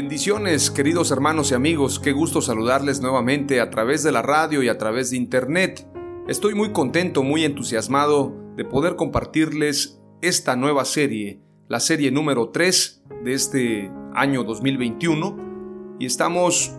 Bendiciones, 0.00 0.70
queridos 0.70 1.10
hermanos 1.10 1.50
y 1.50 1.54
amigos, 1.54 1.98
qué 1.98 2.12
gusto 2.12 2.40
saludarles 2.40 3.00
nuevamente 3.00 3.60
a 3.60 3.68
través 3.68 4.04
de 4.04 4.12
la 4.12 4.22
radio 4.22 4.62
y 4.62 4.68
a 4.68 4.78
través 4.78 5.10
de 5.10 5.16
internet. 5.16 5.88
Estoy 6.28 6.54
muy 6.54 6.70
contento, 6.70 7.24
muy 7.24 7.44
entusiasmado 7.44 8.32
de 8.54 8.64
poder 8.64 8.94
compartirles 8.94 10.00
esta 10.22 10.54
nueva 10.54 10.84
serie, 10.84 11.42
la 11.66 11.80
serie 11.80 12.12
número 12.12 12.50
3 12.50 13.06
de 13.24 13.34
este 13.34 13.90
año 14.14 14.44
2021, 14.44 15.96
y 15.98 16.06
estamos 16.06 16.76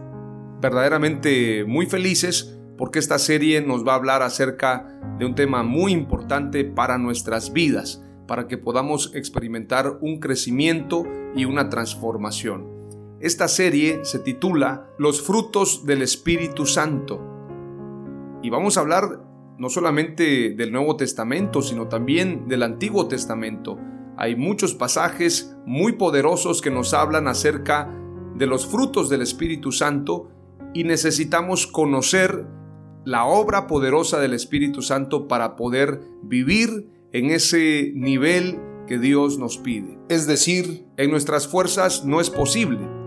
verdaderamente 0.61 1.65
muy 1.65 1.87
felices 1.87 2.57
porque 2.77 2.99
esta 2.99 3.19
serie 3.19 3.59
nos 3.61 3.85
va 3.85 3.91
a 3.91 3.97
hablar 3.97 4.23
acerca 4.23 4.97
de 5.19 5.25
un 5.25 5.35
tema 5.35 5.61
muy 5.63 5.91
importante 5.91 6.63
para 6.63 6.97
nuestras 6.97 7.51
vidas, 7.51 8.01
para 8.29 8.47
que 8.47 8.57
podamos 8.57 9.13
experimentar 9.13 9.97
un 9.99 10.21
crecimiento 10.21 11.03
y 11.35 11.43
una 11.43 11.67
transformación. 11.67 12.78
Esta 13.21 13.49
serie 13.49 14.05
se 14.05 14.19
titula 14.19 14.87
Los 14.97 15.21
frutos 15.21 15.85
del 15.85 16.01
Espíritu 16.01 16.65
Santo. 16.65 17.19
Y 18.41 18.49
vamos 18.49 18.77
a 18.77 18.79
hablar 18.79 19.25
no 19.57 19.67
solamente 19.67 20.51
del 20.51 20.71
Nuevo 20.71 20.95
Testamento, 20.95 21.61
sino 21.61 21.89
también 21.89 22.47
del 22.47 22.63
Antiguo 22.63 23.09
Testamento. 23.09 23.77
Hay 24.15 24.37
muchos 24.37 24.73
pasajes 24.73 25.53
muy 25.65 25.93
poderosos 25.93 26.61
que 26.61 26.71
nos 26.71 26.93
hablan 26.93 27.27
acerca 27.27 27.93
de 28.35 28.47
los 28.47 28.65
frutos 28.65 29.09
del 29.09 29.21
Espíritu 29.21 29.73
Santo 29.73 30.29
y 30.73 30.85
necesitamos 30.85 31.67
conocer 31.67 32.47
la 33.03 33.25
obra 33.25 33.67
poderosa 33.67 34.21
del 34.21 34.31
Espíritu 34.31 34.81
Santo 34.81 35.27
para 35.27 35.57
poder 35.57 35.99
vivir 36.23 36.87
en 37.11 37.31
ese 37.31 37.91
nivel 37.95 38.61
que 38.87 38.97
Dios 38.97 39.37
nos 39.39 39.57
pide. 39.57 39.99
Es 40.07 40.25
decir, 40.25 40.85
en 40.95 41.11
nuestras 41.11 41.49
fuerzas 41.49 42.05
no 42.05 42.21
es 42.21 42.29
posible 42.29 42.98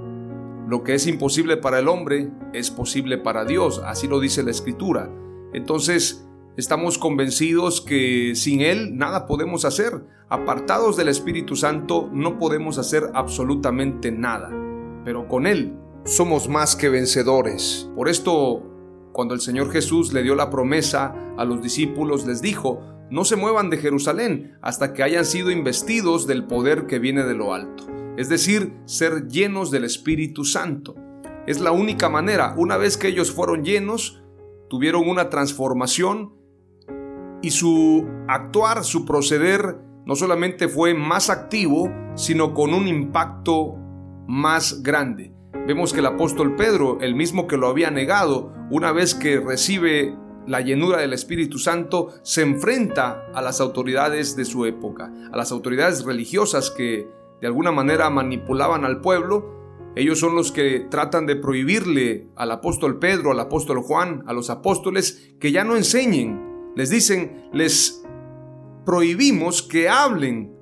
lo 0.73 0.85
que 0.85 0.95
es 0.95 1.07
imposible 1.07 1.59
para 1.59 1.81
el 1.81 1.89
hombre 1.89 2.31
es 2.55 2.71
posible 2.71 3.19
para 3.19 3.45
Dios, 3.45 3.83
así 3.85 4.09
lo 4.09 4.21
dice 4.21 4.43
la 4.43 4.53
Escritura. 4.53 5.11
Entonces, 5.53 6.27
estamos 6.57 6.97
convencidos 6.97 7.83
que 7.83 8.33
sin 8.35 8.63
Él 8.63 8.97
nada 8.97 9.27
podemos 9.27 9.67
hacer. 9.67 10.03
Apartados 10.31 10.97
del 10.97 11.09
Espíritu 11.09 11.57
Santo 11.57 12.09
no 12.11 12.39
podemos 12.39 12.79
hacer 12.79 13.11
absolutamente 13.13 14.11
nada. 14.11 14.51
Pero 15.05 15.29
con 15.29 15.47
Él 15.47 15.77
somos 16.07 16.49
más 16.49 16.75
que 16.75 16.89
vencedores. 16.89 17.91
Por 17.95 18.09
esto, 18.09 18.63
cuando 19.13 19.35
el 19.35 19.43
Señor 19.43 19.71
Jesús 19.71 20.15
le 20.15 20.23
dio 20.23 20.35
la 20.35 20.49
promesa 20.49 21.35
a 21.37 21.45
los 21.45 21.61
discípulos, 21.61 22.25
les 22.25 22.41
dijo, 22.41 22.81
no 23.11 23.27
se 23.27 23.37
muevan 23.37 23.69
de 23.69 23.77
Jerusalén 23.77 24.57
hasta 24.63 24.95
que 24.95 25.03
hayan 25.03 25.27
sido 25.27 25.51
investidos 25.51 26.27
del 26.27 26.47
poder 26.47 26.87
que 26.87 26.99
viene 26.99 27.25
de 27.25 27.35
lo 27.35 27.53
alto 27.53 27.92
es 28.17 28.29
decir, 28.29 28.75
ser 28.85 29.29
llenos 29.29 29.71
del 29.71 29.85
Espíritu 29.85 30.45
Santo. 30.45 30.95
Es 31.47 31.61
la 31.61 31.73
única 31.73 32.09
manera, 32.09 32.55
una 32.57 32.77
vez 32.77 32.97
que 32.97 33.09
ellos 33.09 33.33
fueron 33.33 33.65
llenos, 33.65 34.23
tuvieron 34.69 35.09
una 35.09 35.29
transformación 35.29 36.35
y 37.43 37.51
su 37.51 38.07
actuar, 38.29 38.85
su 38.85 39.05
proceder, 39.05 39.79
no 40.07 40.15
solamente 40.15 40.69
fue 40.69 40.95
más 40.95 41.31
activo, 41.31 41.91
sino 42.15 42.55
con 42.55 42.75
un 42.75 42.87
impacto 42.87 43.77
más 44.29 44.83
grande. 44.83 45.35
Vemos 45.67 45.93
que 45.93 46.01
el 46.01 46.07
apóstol 46.07 46.57
Pedro, 46.57 46.99
el 47.01 47.15
mismo 47.15 47.47
que 47.47 47.57
lo 47.57 47.69
había 47.69 47.91
negado, 47.91 48.53
una 48.71 48.93
vez 48.93 49.15
que 49.15 49.41
recibe 49.41 50.17
la 50.47 50.61
llenura 50.61 50.99
del 50.99 51.13
Espíritu 51.13 51.59
Santo, 51.59 52.09
se 52.23 52.43
enfrenta 52.43 53.27
a 53.35 53.43
las 53.43 53.61
autoridades 53.61 54.35
de 54.35 54.45
su 54.45 54.67
época, 54.67 55.13
a 55.33 55.37
las 55.37 55.53
autoridades 55.53 56.05
religiosas 56.05 56.71
que 56.71 57.09
de 57.43 57.49
alguna 57.49 57.73
manera 57.73 58.09
manipulaban 58.09 58.85
al 58.85 59.01
pueblo, 59.01 59.91
ellos 59.97 60.21
son 60.21 60.37
los 60.37 60.53
que 60.53 60.87
tratan 60.89 61.27
de 61.27 61.35
prohibirle 61.35 62.29
al 62.37 62.53
apóstol 62.53 63.01
Pedro, 63.01 63.33
al 63.33 63.41
apóstol 63.41 63.81
Juan, 63.81 64.23
a 64.29 64.33
los 64.33 64.49
apóstoles 64.49 65.35
que 65.41 65.51
ya 65.51 65.65
no 65.65 65.77
enseñen. 65.77 66.73
Les 66.77 66.89
dicen, 66.89 67.51
les 67.53 68.05
prohibimos 68.87 69.61
que 69.61 69.89
hablen 69.89 70.57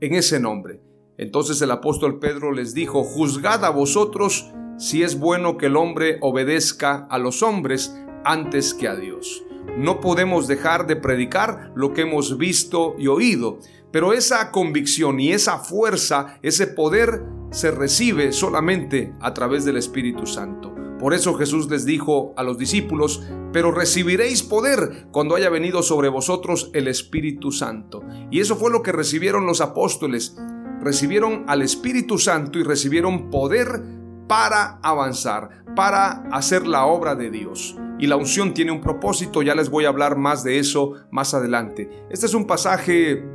en 0.00 0.14
ese 0.14 0.38
nombre. 0.38 0.80
Entonces 1.18 1.60
el 1.62 1.72
apóstol 1.72 2.20
Pedro 2.20 2.52
les 2.52 2.74
dijo, 2.74 3.02
juzgad 3.02 3.64
a 3.64 3.70
vosotros 3.70 4.52
si 4.78 5.02
es 5.02 5.18
bueno 5.18 5.56
que 5.56 5.66
el 5.66 5.76
hombre 5.76 6.18
obedezca 6.20 7.08
a 7.10 7.18
los 7.18 7.42
hombres 7.42 7.92
antes 8.24 8.72
que 8.72 8.86
a 8.86 8.94
Dios. 8.94 9.44
No 9.76 10.00
podemos 10.00 10.46
dejar 10.46 10.86
de 10.86 10.94
predicar 10.94 11.72
lo 11.74 11.92
que 11.92 12.02
hemos 12.02 12.38
visto 12.38 12.94
y 12.98 13.08
oído. 13.08 13.58
Pero 13.94 14.12
esa 14.12 14.50
convicción 14.50 15.20
y 15.20 15.30
esa 15.30 15.58
fuerza, 15.58 16.40
ese 16.42 16.66
poder, 16.66 17.22
se 17.52 17.70
recibe 17.70 18.32
solamente 18.32 19.14
a 19.20 19.32
través 19.34 19.64
del 19.64 19.76
Espíritu 19.76 20.26
Santo. 20.26 20.74
Por 20.98 21.14
eso 21.14 21.34
Jesús 21.34 21.70
les 21.70 21.84
dijo 21.84 22.34
a 22.36 22.42
los 22.42 22.58
discípulos, 22.58 23.22
pero 23.52 23.70
recibiréis 23.70 24.42
poder 24.42 25.06
cuando 25.12 25.36
haya 25.36 25.48
venido 25.48 25.84
sobre 25.84 26.08
vosotros 26.08 26.72
el 26.74 26.88
Espíritu 26.88 27.52
Santo. 27.52 28.02
Y 28.32 28.40
eso 28.40 28.56
fue 28.56 28.72
lo 28.72 28.82
que 28.82 28.90
recibieron 28.90 29.46
los 29.46 29.60
apóstoles. 29.60 30.36
Recibieron 30.80 31.44
al 31.46 31.62
Espíritu 31.62 32.18
Santo 32.18 32.58
y 32.58 32.64
recibieron 32.64 33.30
poder 33.30 33.80
para 34.26 34.80
avanzar, 34.82 35.64
para 35.76 36.24
hacer 36.32 36.66
la 36.66 36.86
obra 36.86 37.14
de 37.14 37.30
Dios. 37.30 37.76
Y 38.00 38.08
la 38.08 38.16
unción 38.16 38.54
tiene 38.54 38.72
un 38.72 38.80
propósito, 38.80 39.40
ya 39.42 39.54
les 39.54 39.70
voy 39.70 39.84
a 39.84 39.90
hablar 39.90 40.16
más 40.16 40.42
de 40.42 40.58
eso 40.58 40.94
más 41.12 41.32
adelante. 41.32 41.88
Este 42.10 42.26
es 42.26 42.34
un 42.34 42.48
pasaje 42.48 43.33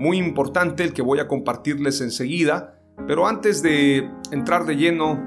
muy 0.00 0.16
importante 0.16 0.82
el 0.82 0.94
que 0.94 1.02
voy 1.02 1.18
a 1.18 1.28
compartirles 1.28 2.00
enseguida, 2.00 2.80
pero 3.06 3.26
antes 3.26 3.62
de 3.62 4.10
entrar 4.32 4.64
de 4.64 4.76
lleno 4.76 5.22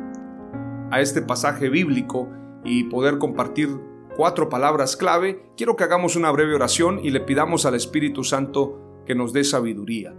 a 0.89 0.99
este 0.99 1.21
pasaje 1.21 1.69
bíblico 1.69 2.27
y 2.65 2.85
poder 2.85 3.19
compartir 3.19 3.69
cuatro 4.17 4.49
palabras 4.49 4.97
clave, 4.97 5.45
quiero 5.55 5.75
que 5.75 5.83
hagamos 5.83 6.15
una 6.15 6.31
breve 6.31 6.55
oración 6.55 6.99
y 7.03 7.11
le 7.11 7.19
pidamos 7.19 7.67
al 7.67 7.75
Espíritu 7.75 8.23
Santo 8.23 9.03
que 9.05 9.13
nos 9.13 9.31
dé 9.31 9.43
sabiduría. 9.43 10.15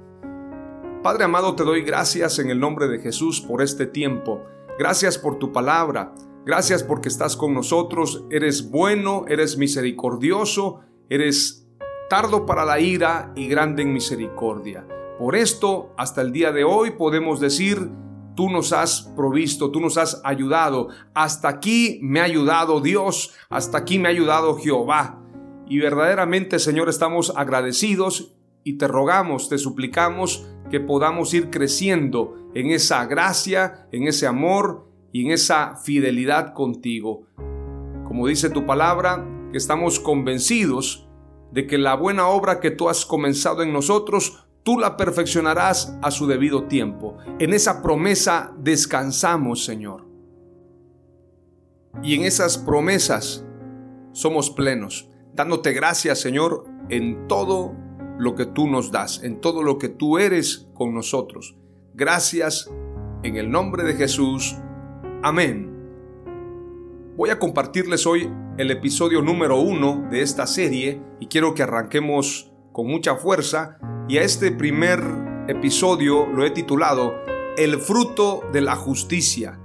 Padre 1.03 1.25
amado, 1.25 1.57
te 1.57 1.65
doy 1.65 1.83
gracias 1.83 2.39
en 2.39 2.49
el 2.49 2.61
nombre 2.61 2.87
de 2.87 3.00
Jesús 3.00 3.41
por 3.41 3.61
este 3.61 3.87
tiempo. 3.87 4.45
Gracias 4.79 5.19
por 5.19 5.41
tu 5.41 5.50
palabra. 5.50 6.15
Gracias 6.47 6.85
porque 6.85 7.09
estás 7.09 7.37
con 7.37 7.55
nosotros. 7.55 8.25
Eres 8.31 8.71
bueno, 8.71 9.25
eres 9.27 9.59
misericordioso, 9.59 10.79
eres 11.09 11.63
para 12.14 12.64
la 12.64 12.78
ira 12.78 13.32
y 13.34 13.49
grande 13.49 13.82
en 13.82 13.93
misericordia. 13.93 14.87
Por 15.19 15.34
esto, 15.34 15.93
hasta 15.96 16.22
el 16.22 16.31
día 16.31 16.52
de 16.52 16.62
hoy 16.62 16.93
podemos 16.93 17.40
decir, 17.40 17.90
tú 18.37 18.50
nos 18.50 18.72
has 18.72 19.12
provisto, 19.16 19.72
tú 19.72 19.81
nos 19.81 19.99
has 19.99 20.20
ayudado. 20.22 20.90
Hasta 21.12 21.49
aquí 21.49 21.99
me 22.02 22.20
ha 22.20 22.25
ayudado 22.25 22.81
Dios, 22.81 23.34
hasta 23.50 23.78
aquí 23.78 23.99
me 23.99 24.06
ha 24.06 24.12
ayudado 24.12 24.56
Jehová. 24.58 25.20
Y 25.69 25.81
verdaderamente, 25.81 26.61
Señor, 26.61 26.88
estamos 26.88 27.32
agradecidos 27.34 28.37
y 28.62 28.75
te 28.78 28.87
rogamos, 28.87 29.49
te 29.49 29.58
suplicamos 29.58 30.46
que 30.70 30.78
podamos 30.78 31.34
ir 31.34 31.50
creciendo 31.50 32.37
en 32.55 32.70
esa 32.70 33.06
gracia, 33.06 33.88
en 33.90 34.06
ese 34.06 34.28
amor 34.28 34.87
y 35.11 35.26
en 35.26 35.32
esa 35.32 35.75
fidelidad 35.75 36.55
contigo. 36.55 37.26
Como 38.05 38.28
dice 38.28 38.50
tu 38.50 38.66
palabra, 38.66 39.26
que 39.50 39.58
estamos 39.58 39.99
convencidos 39.99 41.04
de 41.55 41.69
que 41.69 41.79
la 41.79 41.95
buena 41.95 42.27
obra 42.27 42.59
que 42.59 42.73
tú 42.73 42.89
has 42.89 43.06
comenzado 43.06 43.62
en 43.62 43.73
nosotros, 43.73 44.45
tú 44.65 44.77
la 44.77 44.97
perfeccionarás 44.97 45.97
a 46.03 46.11
su 46.11 46.27
debido 46.27 46.65
tiempo. 46.65 47.17
En 47.39 47.55
esa 47.55 47.81
promesa 47.81 48.53
descansamos, 48.59 49.65
Señor. 49.65 50.05
Y 52.03 52.17
en 52.17 52.25
esas 52.25 52.59
promesas 52.59 53.47
somos 54.11 54.51
plenos, 54.51 55.09
dándote 55.33 55.73
gracias, 55.73 56.21
Señor, 56.21 56.65
en 56.89 57.29
todo 57.29 57.73
lo 58.19 58.35
que 58.35 58.47
tú 58.47 58.67
nos 58.67 58.91
das, 58.91 59.23
en 59.23 59.41
todo 59.41 59.62
lo 59.62 59.79
que 59.79 59.89
tú 59.89 60.19
eres 60.19 60.69
con 60.75 60.93
nosotros. 60.93 61.55
Gracias 61.95 62.69
en 63.23 63.37
el 63.37 63.49
nombre 63.49 63.85
de 63.85 63.95
Jesús. 63.95 64.57
Amén. 65.23 65.74
Voy 67.16 67.31
a 67.31 67.38
compartirles 67.38 68.06
hoy 68.06 68.28
el 68.58 68.72
episodio 68.72 69.22
número 69.22 69.61
uno 69.61 70.08
de 70.11 70.20
esta 70.20 70.49
serie 70.49 71.00
y 71.20 71.28
quiero 71.28 71.55
que 71.55 71.62
arranquemos 71.62 72.52
con 72.72 72.88
mucha 72.88 73.14
fuerza 73.14 73.78
y 74.08 74.19
a 74.19 74.22
este 74.22 74.50
primer 74.50 74.99
episodio 75.46 76.26
lo 76.26 76.44
he 76.44 76.50
titulado 76.50 77.14
El 77.56 77.78
fruto 77.78 78.43
de 78.52 78.62
la 78.62 78.75
justicia. 78.75 79.61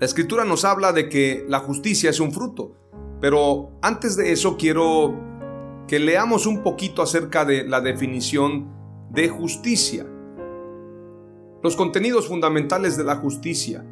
La 0.00 0.06
escritura 0.06 0.46
nos 0.46 0.64
habla 0.64 0.94
de 0.94 1.10
que 1.10 1.44
la 1.48 1.58
justicia 1.58 2.08
es 2.08 2.18
un 2.18 2.32
fruto, 2.32 2.78
pero 3.20 3.78
antes 3.82 4.16
de 4.16 4.32
eso 4.32 4.56
quiero 4.56 5.14
que 5.86 5.98
leamos 5.98 6.46
un 6.46 6.62
poquito 6.62 7.02
acerca 7.02 7.44
de 7.44 7.68
la 7.68 7.82
definición 7.82 8.72
de 9.10 9.28
justicia. 9.28 10.06
Los 11.62 11.76
contenidos 11.76 12.26
fundamentales 12.26 12.96
de 12.96 13.04
la 13.04 13.16
justicia. 13.16 13.84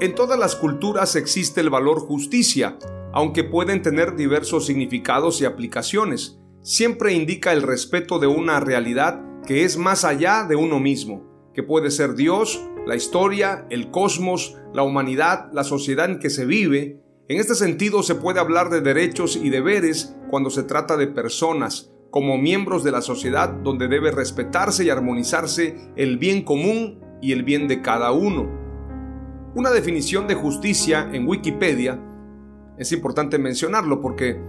En 0.00 0.14
todas 0.14 0.38
las 0.38 0.56
culturas 0.56 1.16
existe 1.16 1.60
el 1.60 1.70
valor 1.70 2.00
justicia, 2.00 2.78
aunque 3.12 3.44
pueden 3.44 3.82
tener 3.82 4.16
diversos 4.16 4.66
significados 4.66 5.40
y 5.40 5.44
aplicaciones. 5.44 6.40
Siempre 6.62 7.12
indica 7.12 7.52
el 7.52 7.62
respeto 7.62 8.18
de 8.18 8.26
una 8.26 8.60
realidad 8.60 9.20
que 9.46 9.64
es 9.64 9.76
más 9.76 10.04
allá 10.04 10.44
de 10.48 10.56
uno 10.56 10.80
mismo, 10.80 11.50
que 11.54 11.62
puede 11.62 11.90
ser 11.90 12.14
Dios, 12.14 12.64
la 12.86 12.96
historia, 12.96 13.66
el 13.70 13.90
cosmos, 13.90 14.56
la 14.72 14.82
humanidad, 14.82 15.50
la 15.52 15.64
sociedad 15.64 16.10
en 16.10 16.18
que 16.18 16.30
se 16.30 16.46
vive, 16.46 17.00
en 17.28 17.38
este 17.38 17.54
sentido 17.54 18.02
se 18.02 18.14
puede 18.14 18.40
hablar 18.40 18.70
de 18.70 18.80
derechos 18.80 19.36
y 19.36 19.50
deberes 19.50 20.16
cuando 20.30 20.50
se 20.50 20.64
trata 20.64 20.96
de 20.96 21.06
personas, 21.06 21.92
como 22.10 22.36
miembros 22.38 22.84
de 22.84 22.90
la 22.90 23.02
sociedad 23.02 23.48
donde 23.48 23.88
debe 23.88 24.10
respetarse 24.10 24.84
y 24.84 24.90
armonizarse 24.90 25.76
el 25.96 26.18
bien 26.18 26.42
común 26.42 27.00
y 27.22 27.32
el 27.32 27.42
bien 27.42 27.68
de 27.68 27.80
cada 27.80 28.12
uno. 28.12 28.61
Una 29.54 29.70
definición 29.70 30.26
de 30.26 30.34
justicia 30.34 31.10
en 31.12 31.28
Wikipedia 31.28 32.00
es 32.78 32.90
importante 32.90 33.36
mencionarlo 33.36 34.00
porque 34.00 34.40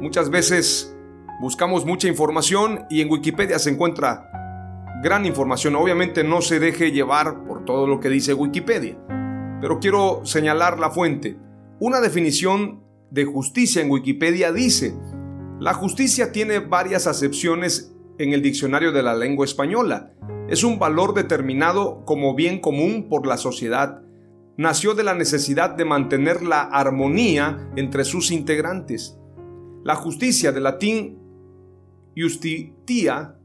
muchas 0.00 0.28
veces 0.28 0.92
buscamos 1.40 1.86
mucha 1.86 2.08
información 2.08 2.84
y 2.90 3.00
en 3.00 3.08
Wikipedia 3.08 3.60
se 3.60 3.70
encuentra 3.70 4.28
gran 5.04 5.24
información. 5.24 5.76
Obviamente 5.76 6.24
no 6.24 6.42
se 6.42 6.58
deje 6.58 6.90
llevar 6.90 7.44
por 7.44 7.64
todo 7.64 7.86
lo 7.86 8.00
que 8.00 8.08
dice 8.08 8.34
Wikipedia, 8.34 8.98
pero 9.60 9.78
quiero 9.78 10.22
señalar 10.24 10.80
la 10.80 10.90
fuente. 10.90 11.38
Una 11.78 12.00
definición 12.00 12.82
de 13.12 13.24
justicia 13.24 13.82
en 13.82 13.90
Wikipedia 13.92 14.50
dice, 14.50 14.96
la 15.60 15.74
justicia 15.74 16.32
tiene 16.32 16.58
varias 16.58 17.06
acepciones 17.06 17.94
en 18.18 18.32
el 18.32 18.42
diccionario 18.42 18.92
de 18.92 19.02
la 19.02 19.14
lengua 19.14 19.44
española. 19.44 20.12
Es 20.48 20.64
un 20.64 20.78
valor 20.78 21.14
determinado 21.14 22.04
como 22.04 22.34
bien 22.34 22.60
común 22.60 23.08
por 23.08 23.26
la 23.26 23.36
sociedad. 23.36 24.02
Nació 24.56 24.94
de 24.94 25.04
la 25.04 25.14
necesidad 25.14 25.70
de 25.70 25.84
mantener 25.84 26.42
la 26.42 26.62
armonía 26.62 27.70
entre 27.76 28.04
sus 28.04 28.30
integrantes. 28.30 29.18
La 29.84 29.96
justicia, 29.96 30.52
de 30.52 30.60
latín 30.60 31.18
justitia, 32.16 33.36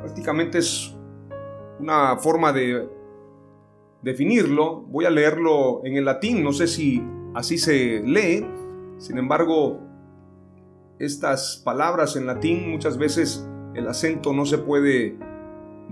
prácticamente 0.00 0.58
es 0.58 0.94
una 1.80 2.16
forma 2.18 2.52
de 2.52 2.88
definirlo. 4.02 4.82
Voy 4.82 5.04
a 5.04 5.10
leerlo 5.10 5.84
en 5.84 5.96
el 5.96 6.04
latín, 6.04 6.44
no 6.44 6.52
sé 6.52 6.66
si 6.68 7.02
así 7.34 7.58
se 7.58 8.02
lee. 8.04 8.46
Sin 8.98 9.18
embargo, 9.18 9.80
estas 10.98 11.62
palabras 11.64 12.16
en 12.16 12.26
latín 12.26 12.70
muchas 12.70 12.98
veces 12.98 13.46
el 13.74 13.86
acento 13.86 14.32
no 14.32 14.44
se 14.44 14.58
puede 14.58 15.16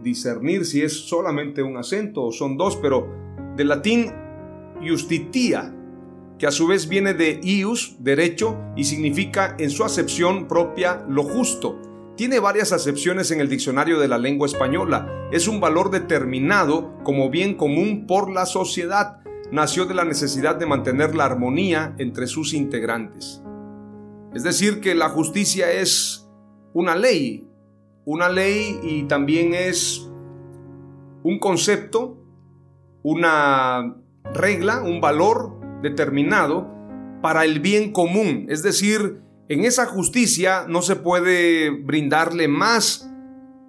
discernir 0.03 0.65
si 0.65 0.83
es 0.83 1.09
solamente 1.09 1.63
un 1.63 1.77
acento 1.77 2.25
o 2.25 2.33
son 2.33 2.57
dos, 2.57 2.77
pero 2.77 3.09
del 3.57 3.69
latín 3.69 4.13
justitia, 4.87 5.73
que 6.39 6.47
a 6.47 6.51
su 6.51 6.67
vez 6.67 6.89
viene 6.89 7.15
de 7.15 7.41
ius, 7.43 7.97
derecho, 8.01 8.59
y 8.77 8.85
significa 8.85 9.57
en 9.59 9.71
su 9.71 9.85
acepción 9.85 10.49
propia 10.49 11.05
lo 11.09 11.23
justo. 11.23 11.81
Tiene 12.17 12.41
varias 12.41 12.73
acepciones 12.73 13.31
en 13.31 13.41
el 13.41 13.49
diccionario 13.49 13.99
de 13.99 14.09
la 14.09 14.19
lengua 14.19 14.47
española. 14.47 15.29
Es 15.33 15.49
un 15.49 15.61
valor 15.61 15.91
determinado 15.91 16.99
como 17.05 17.31
bien 17.31 17.55
común 17.55 18.07
por 18.07 18.31
la 18.31 18.47
sociedad. 18.47 19.21
Nació 19.51 19.87
de 19.87 19.95
la 19.95 20.05
necesidad 20.05 20.57
de 20.57 20.67
mantener 20.67 21.15
la 21.15 21.27
armonía 21.27 21.95
entre 21.99 22.27
sus 22.27 22.55
integrantes. 22.55 23.43
Es 24.35 24.43
decir, 24.43 24.81
que 24.81 24.95
la 24.95 25.09
justicia 25.09 25.73
es 25.73 26.29
una 26.75 26.95
ley, 26.95 27.49
una 28.05 28.29
ley 28.29 28.79
y 28.83 29.05
también 29.05 29.55
es 29.55 30.09
un 31.23 31.39
concepto, 31.39 32.19
una 33.03 33.97
regla, 34.35 34.83
un 34.83 35.01
valor 35.01 35.59
determinado 35.83 36.71
para 37.23 37.45
el 37.45 37.61
bien 37.61 37.93
común. 37.93 38.47
Es 38.49 38.63
decir, 38.63 39.21
en 39.49 39.65
esa 39.65 39.87
justicia 39.87 40.67
no 40.69 40.83
se 40.83 40.97
puede 40.97 41.71
brindarle 41.71 42.49
más 42.49 43.11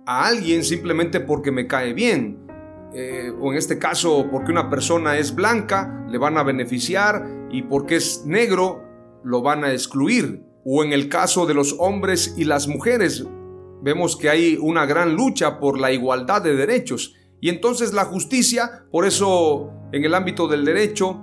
a 0.05 0.27
alguien 0.27 0.63
simplemente 0.63 1.19
porque 1.19 1.51
me 1.51 1.67
cae 1.67 1.93
bien. 1.93 2.45
Eh, 2.93 3.31
o 3.39 3.51
en 3.51 3.57
este 3.57 3.77
caso 3.77 4.27
porque 4.31 4.51
una 4.51 4.69
persona 4.69 5.17
es 5.17 5.35
blanca, 5.35 6.05
le 6.09 6.17
van 6.17 6.37
a 6.37 6.43
beneficiar 6.43 7.27
y 7.51 7.63
porque 7.63 7.97
es 7.97 8.23
negro, 8.25 8.83
lo 9.23 9.41
van 9.41 9.63
a 9.63 9.71
excluir. 9.71 10.46
O 10.69 10.83
en 10.83 10.91
el 10.91 11.07
caso 11.07 11.45
de 11.45 11.53
los 11.53 11.77
hombres 11.79 12.33
y 12.35 12.43
las 12.43 12.67
mujeres, 12.67 13.25
vemos 13.81 14.17
que 14.17 14.29
hay 14.29 14.57
una 14.61 14.85
gran 14.85 15.15
lucha 15.15 15.61
por 15.61 15.79
la 15.79 15.93
igualdad 15.93 16.41
de 16.41 16.57
derechos. 16.57 17.15
Y 17.39 17.47
entonces 17.47 17.93
la 17.93 18.03
justicia, 18.03 18.83
por 18.91 19.05
eso 19.05 19.71
en 19.93 20.03
el 20.03 20.13
ámbito 20.13 20.45
del 20.49 20.65
derecho, 20.65 21.21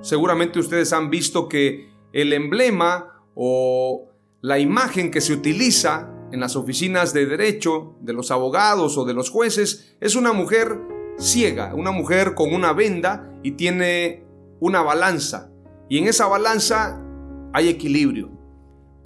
seguramente 0.00 0.60
ustedes 0.60 0.92
han 0.92 1.10
visto 1.10 1.48
que 1.48 1.90
el 2.12 2.32
emblema 2.32 3.24
o 3.34 4.12
la 4.42 4.60
imagen 4.60 5.10
que 5.10 5.20
se 5.20 5.32
utiliza 5.32 6.08
en 6.30 6.38
las 6.38 6.54
oficinas 6.54 7.12
de 7.12 7.26
derecho 7.26 7.96
de 8.00 8.12
los 8.12 8.30
abogados 8.30 8.96
o 8.96 9.04
de 9.04 9.14
los 9.14 9.28
jueces 9.28 9.96
es 10.00 10.14
una 10.14 10.32
mujer 10.32 10.78
ciega, 11.18 11.74
una 11.74 11.90
mujer 11.90 12.36
con 12.36 12.54
una 12.54 12.72
venda 12.74 13.28
y 13.42 13.52
tiene 13.52 14.24
una 14.60 14.82
balanza. 14.82 15.50
Y 15.88 15.98
en 15.98 16.06
esa 16.06 16.28
balanza 16.28 17.02
hay 17.52 17.68
equilibrio. 17.68 18.37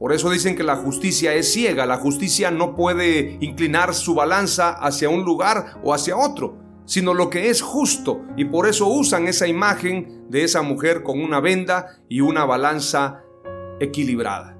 Por 0.02 0.12
eso 0.12 0.30
dicen 0.30 0.56
que 0.56 0.64
la 0.64 0.74
justicia 0.74 1.32
es 1.32 1.52
ciega, 1.52 1.86
la 1.86 1.96
justicia 1.96 2.50
no 2.50 2.74
puede 2.74 3.38
inclinar 3.40 3.94
su 3.94 4.16
balanza 4.16 4.70
hacia 4.70 5.08
un 5.08 5.22
lugar 5.24 5.78
o 5.84 5.94
hacia 5.94 6.16
otro, 6.16 6.58
sino 6.86 7.14
lo 7.14 7.30
que 7.30 7.50
es 7.50 7.62
justo. 7.62 8.20
Y 8.36 8.46
por 8.46 8.66
eso 8.66 8.88
usan 8.88 9.28
esa 9.28 9.46
imagen 9.46 10.26
de 10.28 10.42
esa 10.42 10.62
mujer 10.62 11.04
con 11.04 11.22
una 11.22 11.38
venda 11.38 12.02
y 12.08 12.20
una 12.20 12.44
balanza 12.44 13.22
equilibrada. 13.78 14.58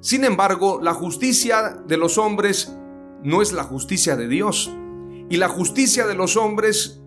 Sin 0.00 0.24
embargo, 0.24 0.80
la 0.82 0.94
justicia 0.94 1.76
de 1.86 1.98
los 1.98 2.16
hombres 2.16 2.74
no 3.22 3.42
es 3.42 3.52
la 3.52 3.64
justicia 3.64 4.16
de 4.16 4.28
Dios. 4.28 4.74
Y 5.28 5.36
la 5.36 5.50
justicia 5.50 6.06
de 6.06 6.14
los 6.14 6.38
hombres 6.38 7.02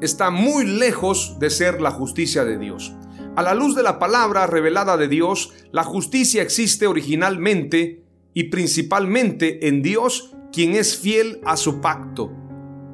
está 0.00 0.30
muy 0.30 0.66
lejos 0.66 1.36
de 1.38 1.50
ser 1.50 1.80
la 1.80 1.92
justicia 1.92 2.44
de 2.44 2.58
Dios. 2.58 2.92
A 3.34 3.42
la 3.42 3.54
luz 3.54 3.74
de 3.74 3.82
la 3.82 3.98
palabra 3.98 4.46
revelada 4.46 4.98
de 4.98 5.08
Dios, 5.08 5.54
la 5.70 5.84
justicia 5.84 6.42
existe 6.42 6.86
originalmente 6.86 8.04
y 8.34 8.44
principalmente 8.44 9.68
en 9.68 9.80
Dios, 9.80 10.34
quien 10.52 10.74
es 10.74 10.98
fiel 10.98 11.40
a 11.46 11.56
su 11.56 11.80
pacto. 11.80 12.30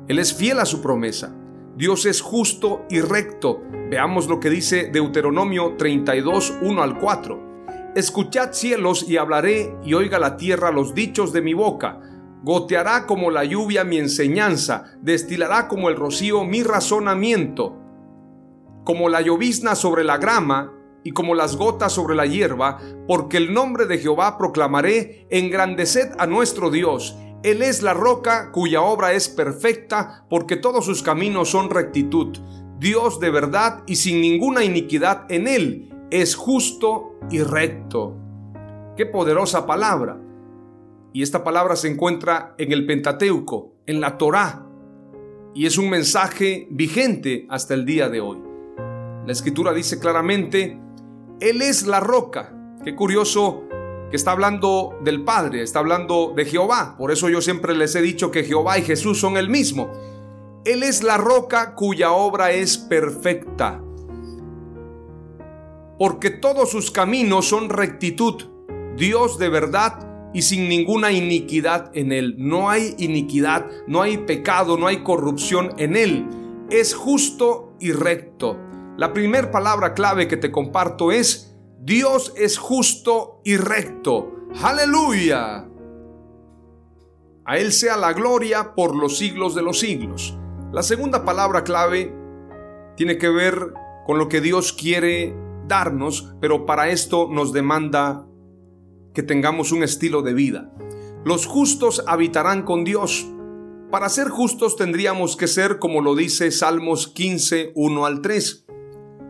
Él 0.07 0.21
es 0.21 0.33
fiel 0.33 0.61
a 0.61 0.65
su 0.65 0.81
promesa. 0.81 1.35
Dios 1.77 2.07
es 2.07 2.21
justo 2.21 2.85
y 2.89 3.01
recto. 3.01 3.63
Veamos 3.91 4.29
lo 4.29 4.39
que 4.39 4.49
dice 4.49 4.91
Deuteronomio 4.93 5.75
32, 5.77 6.55
1 6.63 6.83
al 6.85 7.01
4. 7.01 7.49
Escuchad 7.97 8.53
cielos 8.53 9.09
y 9.09 9.17
hablaré 9.17 9.75
y 9.85 9.95
oiga 9.95 10.21
la 10.21 10.37
tierra 10.37 10.71
los 10.71 10.95
dichos 10.95 11.33
de 11.33 11.43
mi 11.43 11.55
boca. 11.55 12.01
Goteará 12.45 13.07
como 13.07 13.33
la 13.33 13.43
lluvia 13.43 13.83
mi 13.83 13.99
enseñanza, 13.99 14.85
destilará 15.03 15.67
como 15.67 15.89
el 15.89 15.97
rocío 15.97 16.45
mi 16.45 16.63
razonamiento. 16.63 17.88
Como 18.89 19.11
la 19.11 19.21
llovizna 19.21 19.75
sobre 19.75 20.03
la 20.03 20.17
grama 20.17 20.73
y 21.05 21.11
como 21.11 21.35
las 21.35 21.57
gotas 21.57 21.93
sobre 21.93 22.15
la 22.17 22.25
hierba, 22.25 22.79
porque 23.07 23.37
el 23.37 23.53
nombre 23.53 23.85
de 23.85 23.99
Jehová 23.99 24.39
proclamaré, 24.39 25.27
engrandeced 25.29 26.13
a 26.19 26.27
nuestro 26.27 26.71
Dios. 26.71 27.15
Él 27.43 27.61
es 27.61 27.83
la 27.83 27.93
roca 27.93 28.51
cuya 28.51 28.81
obra 28.81 29.13
es 29.13 29.29
perfecta, 29.29 30.25
porque 30.31 30.57
todos 30.57 30.87
sus 30.87 31.03
caminos 31.03 31.51
son 31.51 31.69
rectitud. 31.69 32.39
Dios 32.79 33.21
de 33.21 33.29
verdad 33.29 33.83
y 33.87 33.97
sin 33.97 34.23
ninguna 34.23 34.65
iniquidad 34.65 35.31
en 35.31 35.49
él, 35.49 35.95
es 36.11 36.35
justo 36.35 37.19
y 37.31 37.43
recto. 37.43 38.17
Qué 38.97 39.05
poderosa 39.05 39.67
palabra. 39.67 40.19
Y 41.13 41.23
esta 41.23 41.45
palabra 41.45 41.77
se 41.77 41.89
encuentra 41.89 42.55
en 42.57 42.73
el 42.73 42.87
Pentateuco, 42.87 43.75
en 43.85 44.01
la 44.01 44.17
Torá, 44.17 44.65
y 45.53 45.67
es 45.67 45.77
un 45.77 45.91
mensaje 45.91 46.69
vigente 46.71 47.47
hasta 47.51 47.75
el 47.75 47.85
día 47.85 48.09
de 48.09 48.23
hoy. 48.23 48.48
La 49.29 49.33
escritura 49.33 49.75
dice 49.75 49.99
claramente, 49.99 50.81
Él 51.39 51.61
es 51.61 51.87
la 51.87 52.01
roca. 52.01 52.51
Qué 52.83 52.97
curioso 52.97 53.65
que 54.11 54.17
está 54.17 54.33
hablando 54.33 54.97
del 55.05 55.23
Padre, 55.23 55.63
está 55.63 55.81
hablando 55.81 56.33
de 56.35 56.47
Jehová. 56.47 56.97
Por 56.97 57.13
eso 57.13 57.29
yo 57.29 57.43
siempre 57.43 57.77
les 57.77 57.95
he 57.95 58.01
dicho 58.01 58.31
que 58.31 58.45
Jehová 58.45 58.79
y 58.79 58.85
Jesús 58.85 59.21
son 59.21 59.37
el 59.37 59.51
mismo. 59.51 59.91
Él 60.65 60.83
es 60.83 61.03
la 61.03 61.19
roca 61.19 61.75
cuya 61.75 62.13
obra 62.13 62.53
es 62.53 62.79
perfecta. 62.79 63.83
Porque 65.99 66.31
todos 66.31 66.71
sus 66.71 66.91
caminos 66.91 67.47
son 67.47 67.69
rectitud. 67.69 68.45
Dios 68.97 69.39
de 69.39 69.51
verdad 69.51 70.31
y 70.33 70.41
sin 70.41 70.71
ninguna 70.71 71.13
iniquidad 71.13 71.91
en 71.93 72.13
él. 72.13 72.35
No 72.39 72.71
hay 72.71 72.95
iniquidad, 72.97 73.67
no 73.87 74.01
hay 74.01 74.17
pecado, 74.17 74.79
no 74.79 74.87
hay 74.87 75.03
corrupción 75.03 75.75
en 75.77 75.97
él. 75.97 76.27
Es 76.71 76.95
justo 76.95 77.75
y 77.79 77.93
recto. 77.93 78.68
La 78.99 79.13
primera 79.13 79.53
palabra 79.53 79.95
clave 79.95 80.27
que 80.27 80.37
te 80.37 80.51
comparto 80.51 81.13
es 81.13 81.57
Dios 81.79 82.35
es 82.37 82.59
justo 82.59 83.41
y 83.45 83.57
recto. 83.57 84.35
Aleluya. 84.61 85.69
A 87.45 87.59
Él 87.59 87.73
sea 87.73 87.97
la 87.97 88.13
gloria 88.13 88.75
por 88.75 88.97
los 88.97 89.17
siglos 89.17 89.55
de 89.55 89.63
los 89.63 89.79
siglos. 89.79 90.37
La 90.73 90.83
segunda 90.83 91.25
palabra 91.25 91.63
clave 91.63 92.13
tiene 92.97 93.19
que 93.19 93.29
ver 93.29 93.73
con 94.05 94.19
lo 94.19 94.29
que 94.29 94.41
Dios 94.41 94.73
quiere 94.73 95.33
darnos, 95.69 96.35
pero 96.41 96.67
para 96.67 96.89
esto 96.89 97.29
nos 97.31 97.53
demanda 97.53 98.27
que 99.15 99.23
tengamos 99.23 99.71
un 99.71 99.85
estilo 99.85 100.23
de 100.23 100.35
vida. 100.35 100.75
Los 101.25 101.47
justos 101.47 102.03
habitarán 102.09 102.65
con 102.65 102.83
Dios. 102.83 103.29
Para 103.93 104.09
ser 104.09 104.29
justos 104.29 104.75
tendríamos 104.75 105.37
que 105.37 105.47
ser 105.47 105.79
como 105.79 106.01
lo 106.01 106.17
dice 106.17 106.51
Salmos 106.51 107.07
15, 107.07 107.71
1 107.77 108.05
al 108.05 108.23
3. 108.23 108.65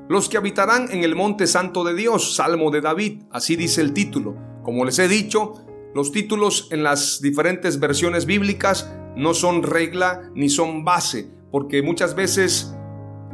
Los 0.08 0.30
que 0.30 0.38
habitarán 0.38 0.90
en 0.90 1.04
el 1.04 1.14
monte 1.14 1.46
santo 1.46 1.84
de 1.84 1.94
Dios, 1.94 2.34
Salmo 2.34 2.70
de 2.70 2.80
David, 2.80 3.24
así 3.30 3.56
dice 3.56 3.82
el 3.82 3.92
título. 3.92 4.36
Como 4.62 4.86
les 4.86 4.98
he 4.98 5.06
dicho, 5.06 5.66
los 5.94 6.12
títulos 6.12 6.68
en 6.70 6.82
las 6.82 7.20
diferentes 7.20 7.78
versiones 7.78 8.24
bíblicas 8.24 8.90
no 9.16 9.34
son 9.34 9.62
regla 9.62 10.30
ni 10.34 10.48
son 10.48 10.82
base, 10.82 11.30
porque 11.50 11.82
muchas 11.82 12.14
veces 12.14 12.74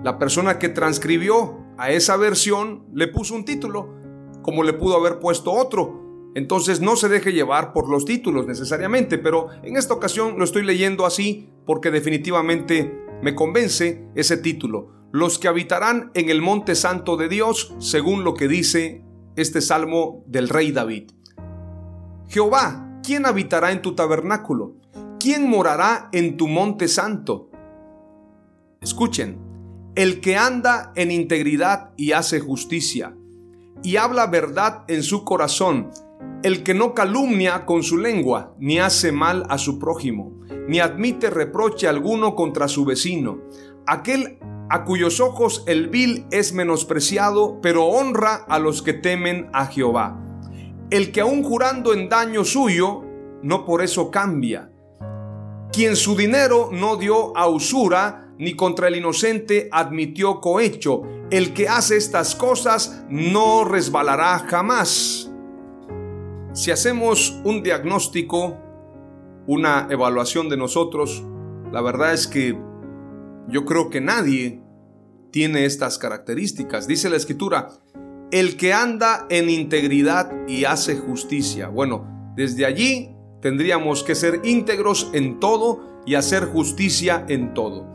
la 0.02 0.18
persona 0.18 0.58
que 0.58 0.68
transcribió 0.68 1.58
a 1.78 1.92
esa 1.92 2.16
versión 2.16 2.86
le 2.92 3.06
puso 3.06 3.36
un 3.36 3.44
título, 3.44 3.94
como 4.42 4.64
le 4.64 4.72
pudo 4.72 4.96
haber 4.96 5.20
puesto 5.20 5.52
otro, 5.52 6.32
entonces 6.34 6.80
no 6.80 6.96
se 6.96 7.08
deje 7.08 7.32
llevar 7.32 7.72
por 7.72 7.88
los 7.88 8.04
títulos 8.04 8.48
necesariamente, 8.48 9.18
pero 9.18 9.50
en 9.62 9.76
esta 9.76 9.94
ocasión 9.94 10.38
lo 10.38 10.44
estoy 10.44 10.64
leyendo 10.64 11.06
así 11.06 11.50
porque 11.66 11.92
definitivamente 11.92 13.00
me 13.22 13.36
convence 13.36 14.08
ese 14.16 14.36
título. 14.38 15.03
Los 15.14 15.38
que 15.38 15.46
habitarán 15.46 16.10
en 16.14 16.28
el 16.28 16.42
monte 16.42 16.74
santo 16.74 17.16
de 17.16 17.28
Dios, 17.28 17.72
según 17.78 18.24
lo 18.24 18.34
que 18.34 18.48
dice 18.48 19.04
este 19.36 19.60
salmo 19.60 20.24
del 20.26 20.48
rey 20.48 20.72
David. 20.72 21.12
Jehová, 22.26 22.98
¿quién 23.04 23.24
habitará 23.24 23.70
en 23.70 23.80
tu 23.80 23.94
tabernáculo? 23.94 24.74
¿Quién 25.20 25.48
morará 25.48 26.08
en 26.10 26.36
tu 26.36 26.48
monte 26.48 26.88
santo? 26.88 27.48
Escuchen, 28.80 29.38
el 29.94 30.20
que 30.20 30.36
anda 30.36 30.90
en 30.96 31.12
integridad 31.12 31.92
y 31.96 32.10
hace 32.10 32.40
justicia, 32.40 33.16
y 33.84 33.98
habla 33.98 34.26
verdad 34.26 34.82
en 34.88 35.04
su 35.04 35.22
corazón, 35.22 35.90
el 36.42 36.64
que 36.64 36.74
no 36.74 36.92
calumnia 36.92 37.66
con 37.66 37.84
su 37.84 37.98
lengua, 37.98 38.56
ni 38.58 38.80
hace 38.80 39.12
mal 39.12 39.46
a 39.48 39.58
su 39.58 39.78
prójimo, 39.78 40.40
ni 40.66 40.80
admite 40.80 41.30
reproche 41.30 41.86
alguno 41.86 42.34
contra 42.34 42.66
su 42.66 42.84
vecino, 42.84 43.42
aquel 43.86 44.40
a 44.70 44.84
cuyos 44.84 45.20
ojos 45.20 45.62
el 45.66 45.88
vil 45.88 46.26
es 46.30 46.52
menospreciado, 46.52 47.60
pero 47.60 47.86
honra 47.86 48.44
a 48.48 48.58
los 48.58 48.82
que 48.82 48.92
temen 48.92 49.48
a 49.52 49.66
Jehová. 49.66 50.20
El 50.90 51.12
que 51.12 51.20
aun 51.20 51.42
jurando 51.42 51.92
en 51.92 52.08
daño 52.08 52.44
suyo, 52.44 53.02
no 53.42 53.64
por 53.64 53.82
eso 53.82 54.10
cambia. 54.10 54.70
Quien 55.72 55.96
su 55.96 56.16
dinero 56.16 56.70
no 56.72 56.96
dio 56.96 57.36
a 57.36 57.48
usura, 57.48 58.32
ni 58.38 58.54
contra 58.54 58.88
el 58.88 58.96
inocente 58.96 59.68
admitió 59.72 60.40
cohecho. 60.40 61.02
El 61.30 61.52
que 61.52 61.68
hace 61.68 61.96
estas 61.96 62.34
cosas 62.34 63.04
no 63.08 63.64
resbalará 63.64 64.38
jamás. 64.40 65.30
Si 66.52 66.70
hacemos 66.70 67.40
un 67.44 67.62
diagnóstico, 67.62 68.56
una 69.46 69.88
evaluación 69.90 70.48
de 70.48 70.56
nosotros, 70.56 71.24
la 71.72 71.80
verdad 71.80 72.12
es 72.12 72.28
que 72.28 72.56
yo 73.48 73.64
creo 73.64 73.90
que 73.90 74.00
nadie 74.00 74.62
tiene 75.30 75.64
estas 75.64 75.98
características. 75.98 76.86
Dice 76.86 77.10
la 77.10 77.16
escritura, 77.16 77.68
el 78.30 78.56
que 78.56 78.72
anda 78.72 79.26
en 79.30 79.50
integridad 79.50 80.30
y 80.48 80.64
hace 80.64 80.96
justicia. 80.96 81.68
Bueno, 81.68 82.32
desde 82.36 82.66
allí 82.66 83.14
tendríamos 83.40 84.02
que 84.02 84.14
ser 84.14 84.40
íntegros 84.44 85.10
en 85.12 85.40
todo 85.40 86.02
y 86.06 86.14
hacer 86.14 86.46
justicia 86.46 87.24
en 87.28 87.54
todo. 87.54 87.86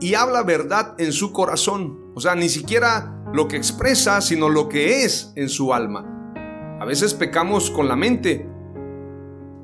Y 0.00 0.14
habla 0.14 0.42
verdad 0.42 0.94
en 0.98 1.12
su 1.12 1.32
corazón. 1.32 2.12
O 2.14 2.20
sea, 2.20 2.34
ni 2.34 2.48
siquiera 2.48 3.22
lo 3.32 3.46
que 3.46 3.56
expresa, 3.56 4.20
sino 4.20 4.48
lo 4.48 4.68
que 4.68 5.04
es 5.04 5.32
en 5.36 5.48
su 5.48 5.72
alma. 5.74 6.06
A 6.80 6.84
veces 6.84 7.14
pecamos 7.14 7.70
con 7.70 7.88
la 7.88 7.96
mente. 7.96 8.48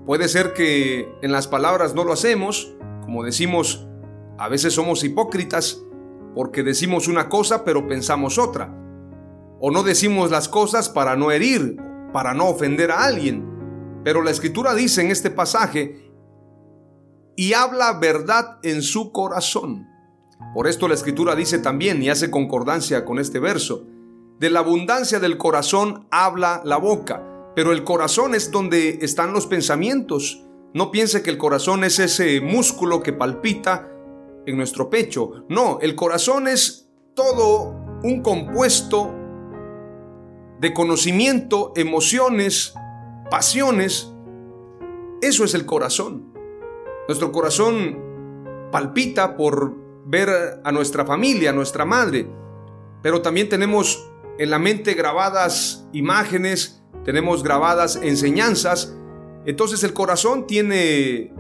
Puede 0.05 0.29
ser 0.29 0.53
que 0.53 1.09
en 1.23 1.33
las 1.33 1.49
palabras 1.49 1.95
no 1.95 2.05
lo 2.05 2.13
hacemos, 2.13 2.77
como 3.03 3.25
decimos, 3.25 3.86
a 4.39 4.49
veces 4.49 4.75
somos 4.75 5.03
hipócritas 5.05 5.83
porque 6.35 6.63
decimos 6.63 7.09
una 7.09 7.29
cosa 7.29 7.65
pero 7.65 7.87
pensamos 7.87 8.39
otra. 8.39 8.75
O 9.59 9.71
no 9.71 9.83
decimos 9.83 10.31
las 10.31 10.49
cosas 10.49 10.91
para 10.91 11.17
no 11.17 11.31
herir, 11.31 11.77
para 12.13 12.35
no 12.35 12.49
ofender 12.49 12.91
a 12.91 13.05
alguien. 13.05 14.01
Pero 14.05 14.23
la 14.23 14.31
escritura 14.31 14.75
dice 14.75 15.01
en 15.01 15.11
este 15.11 15.31
pasaje, 15.31 16.13
y 17.37 17.55
habla 17.55 17.99
verdad 17.99 18.59
en 18.63 18.83
su 18.83 19.13
corazón. 19.13 19.89
Por 20.55 20.67
esto 20.67 20.89
la 20.89 20.95
escritura 20.95 21.35
dice 21.35 21.59
también, 21.59 22.03
y 22.03 22.11
hace 22.11 22.31
concordancia 22.31 23.05
con 23.05 23.19
este 23.19 23.39
verso, 23.39 23.87
de 24.39 24.51
la 24.51 24.61
abundancia 24.61 25.19
del 25.19 25.39
corazón 25.39 26.07
habla 26.11 26.61
la 26.65 26.77
boca, 26.77 27.53
pero 27.55 27.73
el 27.73 27.85
corazón 27.85 28.35
es 28.35 28.51
donde 28.51 28.99
están 29.01 29.33
los 29.33 29.47
pensamientos. 29.47 30.45
No 30.75 30.91
piense 30.91 31.23
que 31.23 31.31
el 31.31 31.39
corazón 31.39 31.85
es 31.85 31.99
ese 31.99 32.43
músculo 32.43 33.03
que 33.03 33.15
palpita 33.15 33.96
en 34.47 34.57
nuestro 34.57 34.89
pecho. 34.89 35.45
No, 35.49 35.79
el 35.83 35.95
corazón 35.95 36.49
es 36.49 36.89
todo 37.15 37.75
un 38.03 38.23
compuesto 38.23 39.13
de 40.61 40.73
conocimiento, 40.73 41.73
emociones, 41.77 42.75
pasiones. 43.31 44.13
Eso 45.21 45.45
es 45.45 45.55
el 45.55 45.67
corazón. 45.67 46.33
Nuestro 47.09 47.33
corazón 47.33 47.99
palpita 48.71 49.37
por 49.37 49.75
ver 50.07 50.61
a 50.63 50.73
nuestra 50.73 51.05
familia, 51.05 51.51
a 51.51 51.53
nuestra 51.53 51.85
madre, 51.85 52.29
pero 53.03 53.23
también 53.23 53.49
tenemos 53.49 54.11
en 54.39 54.51
la 54.51 54.59
mente 54.59 54.95
grabadas 54.95 55.89
imágenes, 55.93 56.83
tenemos 57.05 57.43
grabadas 57.43 57.97
enseñanzas. 57.97 58.97
Entonces 59.47 59.83
el 59.85 59.93
corazón 59.93 60.47
tiene 60.47 61.33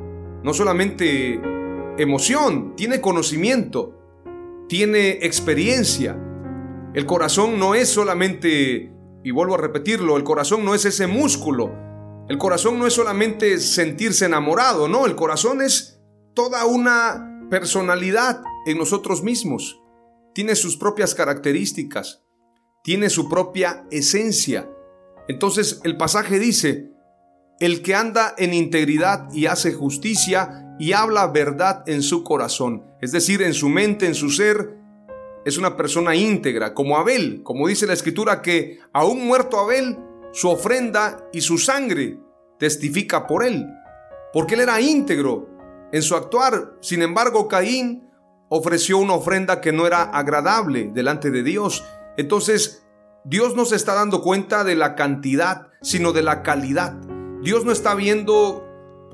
no 0.42 0.54
solamente 0.54 1.40
emoción, 1.98 2.74
tiene 2.76 3.00
conocimiento, 3.00 3.98
tiene 4.68 5.18
experiencia. 5.22 6.20
El 6.94 7.06
corazón 7.06 7.58
no 7.58 7.74
es 7.74 7.88
solamente, 7.88 8.92
y 9.22 9.30
vuelvo 9.30 9.54
a 9.54 9.58
repetirlo, 9.58 10.16
el 10.16 10.24
corazón 10.24 10.64
no 10.64 10.74
es 10.74 10.84
ese 10.84 11.06
músculo. 11.06 11.72
El 12.28 12.38
corazón 12.38 12.78
no 12.78 12.86
es 12.86 12.94
solamente 12.94 13.58
sentirse 13.58 14.26
enamorado, 14.26 14.88
no, 14.88 15.06
el 15.06 15.14
corazón 15.14 15.62
es 15.62 16.00
toda 16.34 16.66
una 16.66 17.46
personalidad 17.50 18.42
en 18.66 18.78
nosotros 18.78 19.22
mismos. 19.22 19.80
Tiene 20.34 20.56
sus 20.56 20.76
propias 20.76 21.14
características 21.14 22.26
tiene 22.86 23.10
su 23.10 23.28
propia 23.28 23.84
esencia. 23.90 24.70
Entonces 25.26 25.80
el 25.82 25.96
pasaje 25.96 26.38
dice, 26.38 26.88
el 27.58 27.82
que 27.82 27.96
anda 27.96 28.32
en 28.38 28.54
integridad 28.54 29.26
y 29.32 29.46
hace 29.46 29.72
justicia 29.72 30.65
y 30.78 30.92
habla 30.92 31.26
verdad 31.28 31.82
en 31.86 32.02
su 32.02 32.22
corazón, 32.22 32.84
es 33.00 33.12
decir, 33.12 33.42
en 33.42 33.54
su 33.54 33.68
mente, 33.68 34.06
en 34.06 34.14
su 34.14 34.30
ser, 34.30 34.76
es 35.44 35.58
una 35.58 35.76
persona 35.76 36.16
íntegra, 36.16 36.74
como 36.74 36.96
Abel, 36.96 37.42
como 37.44 37.68
dice 37.68 37.86
la 37.86 37.92
escritura 37.92 38.42
que 38.42 38.80
aún 38.92 39.26
muerto 39.26 39.60
Abel, 39.60 39.96
su 40.32 40.50
ofrenda 40.50 41.28
y 41.32 41.40
su 41.40 41.56
sangre 41.56 42.18
testifica 42.58 43.26
por 43.26 43.44
él, 43.44 43.64
porque 44.32 44.54
él 44.54 44.60
era 44.60 44.80
íntegro 44.80 45.48
en 45.92 46.02
su 46.02 46.14
actuar. 46.16 46.74
Sin 46.80 47.02
embargo, 47.02 47.48
Caín 47.48 48.10
ofreció 48.48 48.98
una 48.98 49.14
ofrenda 49.14 49.60
que 49.60 49.72
no 49.72 49.86
era 49.86 50.02
agradable 50.02 50.90
delante 50.92 51.30
de 51.30 51.42
Dios. 51.42 51.84
Entonces, 52.16 52.84
Dios 53.24 53.56
no 53.56 53.64
se 53.64 53.76
está 53.76 53.94
dando 53.94 54.22
cuenta 54.22 54.64
de 54.64 54.74
la 54.74 54.94
cantidad, 54.94 55.68
sino 55.80 56.12
de 56.12 56.22
la 56.22 56.42
calidad. 56.42 56.94
Dios 57.42 57.64
no 57.64 57.72
está 57.72 57.94
viendo, 57.94 58.65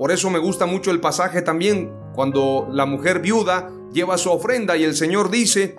por 0.03 0.11
eso 0.11 0.29
me 0.29 0.39
gusta 0.39 0.65
mucho 0.65 0.91
el 0.91 0.99
pasaje 0.99 1.41
también, 1.41 1.93
cuando 2.13 2.67
la 2.69 2.85
mujer 2.85 3.21
viuda 3.21 3.71
lleva 3.93 4.17
su 4.17 4.31
ofrenda 4.31 4.75
y 4.75 4.83
el 4.83 4.95
Señor 4.95 5.31
dice, 5.31 5.77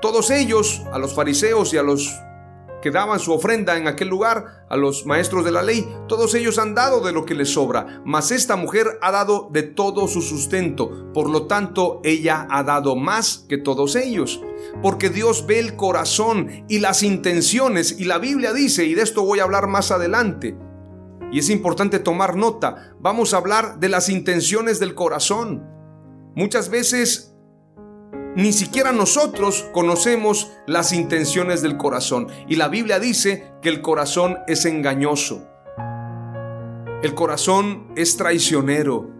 todos 0.00 0.30
ellos, 0.30 0.80
a 0.94 0.98
los 0.98 1.14
fariseos 1.14 1.74
y 1.74 1.76
a 1.76 1.82
los 1.82 2.10
que 2.80 2.90
daban 2.90 3.20
su 3.20 3.34
ofrenda 3.34 3.76
en 3.76 3.86
aquel 3.86 4.08
lugar, 4.08 4.64
a 4.70 4.78
los 4.78 5.04
maestros 5.04 5.44
de 5.44 5.50
la 5.50 5.62
ley, 5.62 5.86
todos 6.08 6.34
ellos 6.34 6.58
han 6.58 6.74
dado 6.74 7.02
de 7.02 7.12
lo 7.12 7.26
que 7.26 7.34
les 7.34 7.52
sobra, 7.52 8.00
mas 8.02 8.30
esta 8.30 8.56
mujer 8.56 8.98
ha 9.02 9.10
dado 9.10 9.50
de 9.52 9.62
todo 9.62 10.08
su 10.08 10.22
sustento, 10.22 11.12
por 11.12 11.28
lo 11.28 11.46
tanto 11.46 12.00
ella 12.02 12.46
ha 12.48 12.62
dado 12.62 12.96
más 12.96 13.44
que 13.46 13.58
todos 13.58 13.94
ellos, 13.94 14.40
porque 14.80 15.10
Dios 15.10 15.44
ve 15.44 15.58
el 15.58 15.76
corazón 15.76 16.64
y 16.66 16.78
las 16.78 17.02
intenciones, 17.02 18.00
y 18.00 18.04
la 18.04 18.16
Biblia 18.16 18.54
dice, 18.54 18.86
y 18.86 18.94
de 18.94 19.02
esto 19.02 19.22
voy 19.22 19.40
a 19.40 19.42
hablar 19.42 19.66
más 19.66 19.90
adelante, 19.90 20.56
y 21.30 21.38
es 21.38 21.50
importante 21.50 21.98
tomar 21.98 22.36
nota, 22.36 22.94
vamos 23.00 23.34
a 23.34 23.38
hablar 23.38 23.78
de 23.78 23.88
las 23.88 24.08
intenciones 24.08 24.80
del 24.80 24.94
corazón. 24.94 25.66
Muchas 26.34 26.70
veces 26.70 27.30
ni 28.36 28.52
siquiera 28.52 28.92
nosotros 28.92 29.66
conocemos 29.72 30.52
las 30.66 30.92
intenciones 30.92 31.62
del 31.62 31.76
corazón. 31.76 32.28
Y 32.48 32.56
la 32.56 32.68
Biblia 32.68 33.00
dice 33.00 33.52
que 33.60 33.68
el 33.68 33.82
corazón 33.82 34.38
es 34.46 34.64
engañoso. 34.66 35.46
El 37.02 37.14
corazón 37.14 37.88
es 37.96 38.16
traicionero. 38.16 39.10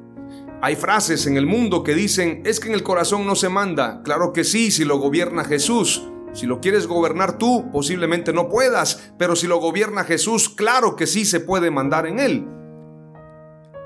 Hay 0.63 0.77
frases 0.77 1.27
en 1.27 1.37
el 1.37 1.47
mundo 1.47 1.83
que 1.83 1.95
dicen, 1.95 2.43
es 2.45 2.61
que 2.61 2.69
en 2.69 2.75
el 2.75 2.83
corazón 2.83 3.27
no 3.27 3.35
se 3.35 3.49
manda. 3.49 4.03
Claro 4.05 4.33
que 4.33 4.45
sí, 4.45 4.71
si 4.71 4.85
lo 4.85 4.99
gobierna 4.99 5.45
Jesús. 5.45 6.07
Si 6.33 6.47
lo 6.47 6.61
quieres 6.61 6.87
gobernar 6.87 7.39
tú, 7.39 7.71
posiblemente 7.73 8.33
no 8.33 8.49
puedas, 8.49 9.13
pero 9.19 9.35
si 9.35 9.47
lo 9.47 9.59
gobierna 9.59 10.05
Jesús, 10.05 10.49
claro 10.49 10.95
que 10.97 11.07
sí 11.07 11.25
se 11.25 11.41
puede 11.41 11.71
mandar 11.71 12.07
en 12.07 12.21
él. 12.21 12.47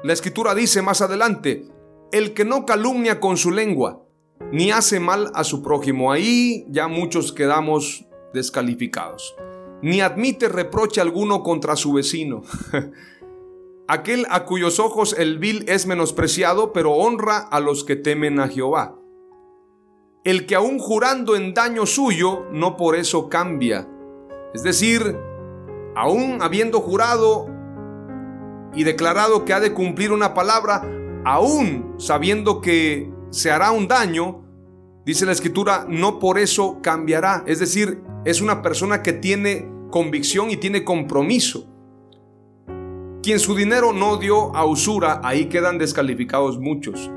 La 0.02 0.12
escritura 0.12 0.54
dice 0.54 0.82
más 0.82 1.00
adelante, 1.00 1.66
el 2.12 2.34
que 2.34 2.44
no 2.44 2.66
calumnia 2.66 3.20
con 3.20 3.36
su 3.38 3.50
lengua, 3.50 4.04
ni 4.52 4.70
hace 4.70 5.00
mal 5.00 5.30
a 5.34 5.44
su 5.44 5.62
prójimo. 5.62 6.12
Ahí 6.12 6.66
ya 6.68 6.88
muchos 6.88 7.32
quedamos 7.32 8.06
descalificados. 8.34 9.34
Ni 9.80 10.00
admite 10.00 10.48
reproche 10.48 11.00
alguno 11.00 11.42
contra 11.42 11.76
su 11.76 11.92
vecino. 11.92 12.42
Aquel 13.88 14.26
a 14.30 14.44
cuyos 14.44 14.78
ojos 14.80 15.14
el 15.18 15.38
vil 15.38 15.64
es 15.68 15.86
menospreciado, 15.86 16.72
pero 16.72 16.92
honra 16.92 17.38
a 17.38 17.60
los 17.60 17.84
que 17.84 17.96
temen 17.96 18.40
a 18.40 18.48
Jehová. 18.48 18.98
El 20.24 20.46
que 20.46 20.54
aún 20.54 20.78
jurando 20.78 21.36
en 21.36 21.52
daño 21.52 21.84
suyo, 21.84 22.46
no 22.50 22.78
por 22.78 22.96
eso 22.96 23.28
cambia. 23.28 23.86
Es 24.54 24.62
decir, 24.62 25.18
aún 25.94 26.38
habiendo 26.40 26.80
jurado 26.80 27.46
y 28.74 28.84
declarado 28.84 29.44
que 29.44 29.52
ha 29.52 29.60
de 29.60 29.74
cumplir 29.74 30.12
una 30.12 30.32
palabra, 30.32 30.82
aún 31.26 31.96
sabiendo 31.98 32.62
que 32.62 33.12
se 33.28 33.50
hará 33.50 33.70
un 33.70 33.86
daño, 33.86 34.46
dice 35.04 35.26
la 35.26 35.32
escritura, 35.32 35.84
no 35.90 36.18
por 36.18 36.38
eso 36.38 36.78
cambiará. 36.80 37.44
Es 37.46 37.58
decir, 37.58 38.02
es 38.24 38.40
una 38.40 38.62
persona 38.62 39.02
que 39.02 39.12
tiene 39.12 39.68
convicción 39.90 40.50
y 40.50 40.56
tiene 40.56 40.84
compromiso. 40.84 41.68
Quien 43.22 43.38
su 43.38 43.54
dinero 43.54 43.92
no 43.92 44.16
dio 44.16 44.56
a 44.56 44.64
usura, 44.64 45.20
ahí 45.22 45.50
quedan 45.50 45.76
descalificados 45.76 46.58
muchos. 46.58 47.10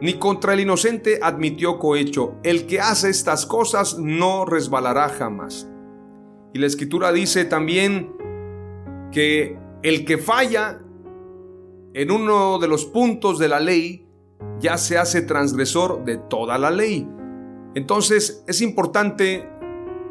Ni 0.00 0.14
contra 0.14 0.54
el 0.54 0.60
inocente 0.60 1.20
admitió 1.22 1.78
cohecho. 1.78 2.34
El 2.42 2.66
que 2.66 2.80
hace 2.80 3.10
estas 3.10 3.46
cosas 3.46 3.98
no 3.98 4.44
resbalará 4.44 5.08
jamás. 5.08 5.68
Y 6.52 6.58
la 6.58 6.66
escritura 6.66 7.12
dice 7.12 7.44
también 7.44 8.14
que 9.12 9.58
el 9.82 10.04
que 10.04 10.18
falla 10.18 10.80
en 11.94 12.10
uno 12.10 12.58
de 12.58 12.66
los 12.66 12.86
puntos 12.86 13.38
de 13.38 13.48
la 13.48 13.60
ley, 13.60 14.08
ya 14.58 14.76
se 14.78 14.98
hace 14.98 15.22
transgresor 15.22 16.04
de 16.04 16.16
toda 16.16 16.58
la 16.58 16.70
ley. 16.70 17.08
Entonces 17.74 18.44
es 18.48 18.60
importante 18.60 19.48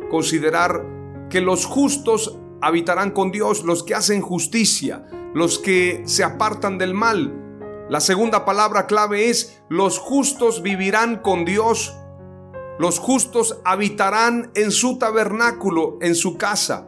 considerar 0.10 0.86
que 1.30 1.42
los 1.42 1.66
justos 1.66 2.40
habitarán 2.62 3.12
con 3.12 3.32
Dios, 3.32 3.66
los 3.66 3.84
que 3.84 3.96
hacen 3.96 4.22
justicia, 4.22 5.06
los 5.34 5.60
que 5.60 6.04
se 6.06 6.24
apartan 6.24 6.78
del 6.78 6.94
mal. 6.94 7.43
La 7.90 8.00
segunda 8.00 8.46
palabra 8.46 8.88
clave 8.88 9.30
es, 9.30 9.62
los 9.70 10.00
justos 10.00 10.62
vivirán 10.62 11.18
con 11.18 11.44
Dios, 11.44 11.96
los 12.80 12.98
justos 13.00 13.60
habitarán 13.66 14.52
en 14.56 14.72
su 14.72 14.98
tabernáculo, 14.98 15.98
en 16.02 16.16
su 16.16 16.38
casa. 16.38 16.88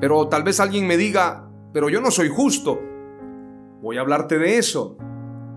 Pero 0.00 0.28
tal 0.28 0.44
vez 0.44 0.60
alguien 0.60 0.86
me 0.86 0.96
diga, 0.96 1.50
pero 1.72 1.88
yo 1.88 2.00
no 2.00 2.10
soy 2.10 2.28
justo. 2.28 2.80
Voy 3.82 3.98
a 3.98 4.00
hablarte 4.00 4.38
de 4.38 4.56
eso. 4.56 4.96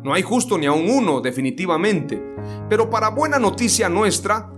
No 0.04 0.14
hay 0.14 0.22
justo 0.22 0.58
ni 0.58 0.66
aun 0.66 0.90
uno, 0.90 1.22
definitivamente. 1.22 2.22
Pero 2.68 2.90
para 2.90 3.10
buena 3.10 3.40
noticia 3.40 3.88
nuestra, 3.90 4.52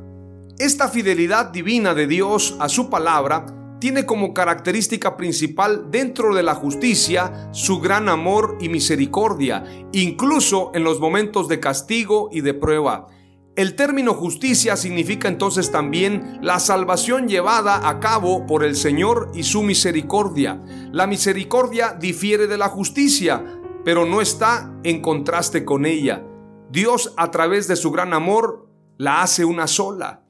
esta 0.58 0.88
fidelidad 0.88 1.48
divina 1.48 1.94
de 1.94 2.08
Dios 2.08 2.56
a 2.60 2.70
su 2.70 2.90
palabra 2.90 3.46
tiene 3.86 4.08
como 4.08 4.34
característica 4.34 5.16
principal 5.16 5.92
dentro 5.92 6.34
de 6.34 6.42
la 6.42 6.56
justicia 6.56 7.50
su 7.52 7.80
gran 7.80 8.10
amor 8.10 8.58
y 8.60 8.68
misericordia, 8.68 9.64
incluso 9.92 10.72
en 10.74 10.84
los 10.84 11.00
momentos 11.00 11.48
de 11.48 11.60
castigo 11.60 12.30
y 12.32 12.42
de 12.42 12.56
prueba. 12.56 13.10
El 13.56 13.76
término 13.76 14.16
justicia 14.16 14.76
significa 14.76 15.28
entonces 15.28 15.72
también 15.72 16.40
la 16.42 16.60
salvación 16.60 17.28
llevada 17.28 17.88
a 17.88 18.00
cabo 18.00 18.48
por 18.48 18.64
el 18.64 18.76
Señor 18.76 19.30
y 19.36 19.44
su 19.44 19.62
misericordia. 19.62 20.60
La 20.92 21.06
misericordia 21.06 21.94
difiere 21.94 22.48
de 22.48 22.58
la 22.58 22.70
justicia, 22.70 23.46
pero 23.84 24.08
no 24.08 24.20
está 24.20 24.74
en 24.82 25.04
contraste 25.04 25.64
con 25.64 25.86
ella. 25.86 26.24
Dios 26.72 27.14
a 27.18 27.30
través 27.30 27.68
de 27.68 27.76
su 27.76 27.92
gran 27.92 28.16
amor 28.16 28.68
la 28.98 29.22
hace 29.22 29.46
una 29.46 29.68
sola. 29.68 30.24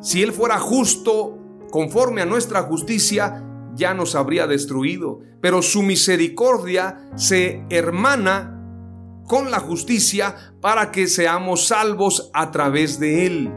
Si 0.00 0.24
Él 0.24 0.32
fuera 0.32 0.58
justo 0.58 1.37
conforme 1.70 2.22
a 2.22 2.26
nuestra 2.26 2.62
justicia, 2.62 3.44
ya 3.74 3.94
nos 3.94 4.14
habría 4.14 4.46
destruido. 4.46 5.20
Pero 5.40 5.62
su 5.62 5.82
misericordia 5.82 7.10
se 7.16 7.64
hermana 7.70 8.54
con 9.28 9.50
la 9.50 9.60
justicia 9.60 10.54
para 10.60 10.90
que 10.90 11.06
seamos 11.06 11.66
salvos 11.66 12.30
a 12.32 12.50
través 12.50 12.98
de 12.98 13.26
Él. 13.26 13.52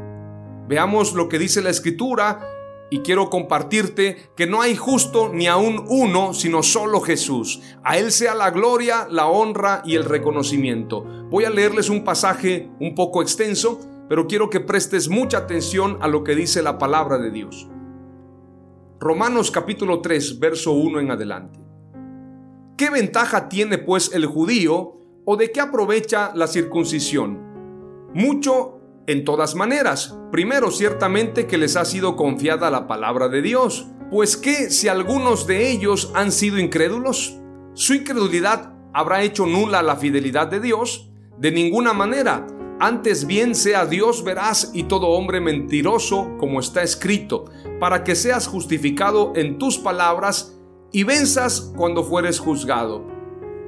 Veamos 0.68 1.14
lo 1.14 1.28
que 1.28 1.40
dice 1.40 1.62
la 1.62 1.70
Escritura 1.70 2.48
y 2.92 3.00
quiero 3.00 3.30
compartirte 3.30 4.32
que 4.36 4.46
no 4.46 4.62
hay 4.62 4.76
justo 4.76 5.32
ni 5.34 5.48
aún 5.48 5.84
uno, 5.88 6.34
sino 6.34 6.62
solo 6.62 7.00
Jesús. 7.00 7.62
A 7.84 7.98
Él 7.98 8.12
sea 8.12 8.36
la 8.36 8.52
gloria, 8.52 9.08
la 9.10 9.28
honra 9.28 9.82
y 9.86 9.96
el 9.96 10.04
reconocimiento. 10.04 11.04
Voy 11.30 11.46
a 11.46 11.50
leerles 11.50 11.90
un 11.90 12.04
pasaje 12.04 12.70
un 12.82 12.94
poco 12.94 13.22
extenso, 13.22 13.80
pero 14.10 14.28
quiero 14.28 14.50
que 14.50 14.60
prestes 14.60 15.08
mucha 15.08 15.40
atención 15.40 15.98
a 16.02 16.10
lo 16.10 16.26
que 16.26 16.36
dice 16.36 16.62
la 16.62 16.78
palabra 16.78 17.18
de 17.18 17.32
Dios. 17.32 17.71
Romanos 19.04 19.50
capítulo 19.50 20.00
3, 20.00 20.38
verso 20.38 20.74
1 20.74 21.00
en 21.00 21.10
adelante. 21.10 21.60
¿Qué 22.78 22.92
ventaja 22.92 23.50
tiene 23.50 23.80
pues 23.80 24.12
el 24.14 24.28
judío 24.28 24.94
o 25.26 25.38
de 25.38 25.52
qué 25.52 25.60
aprovecha 25.60 26.32
la 26.36 26.46
circuncisión? 26.46 28.12
Mucho 28.14 28.80
en 29.08 29.26
todas 29.26 29.56
maneras. 29.56 30.16
Primero, 30.32 30.70
ciertamente 30.70 31.48
que 31.48 31.58
les 31.58 31.78
ha 31.78 31.86
sido 31.86 32.16
confiada 32.16 32.70
la 32.70 32.86
palabra 32.86 33.28
de 33.28 33.42
Dios. 33.42 33.88
Pues 34.12 34.38
que 34.38 34.70
si 34.70 34.88
algunos 34.88 35.48
de 35.48 35.72
ellos 35.72 36.12
han 36.14 36.32
sido 36.32 36.60
incrédulos, 36.60 37.40
su 37.74 37.96
incredulidad 37.96 38.76
habrá 38.94 39.24
hecho 39.24 39.48
nula 39.48 39.82
la 39.82 39.96
fidelidad 39.96 40.46
de 40.46 40.60
Dios. 40.60 41.12
De 41.40 41.52
ninguna 41.52 41.94
manera. 41.94 42.46
Antes 42.82 43.26
bien 43.26 43.56
sea 43.56 43.86
Dios 43.86 44.24
veraz 44.24 44.72
y 44.74 44.84
todo 44.84 45.08
hombre 45.10 45.40
mentiroso, 45.40 46.36
como 46.38 46.60
está 46.60 46.84
escrito, 46.84 47.46
para 47.80 48.04
que 48.04 48.16
seas 48.16 48.48
justificado 48.48 49.34
en 49.36 49.58
tus 49.58 49.78
palabras 49.78 50.60
y 50.92 51.04
venzas 51.04 51.72
cuando 51.78 52.04
fueres 52.04 52.40
juzgado. 52.40 53.06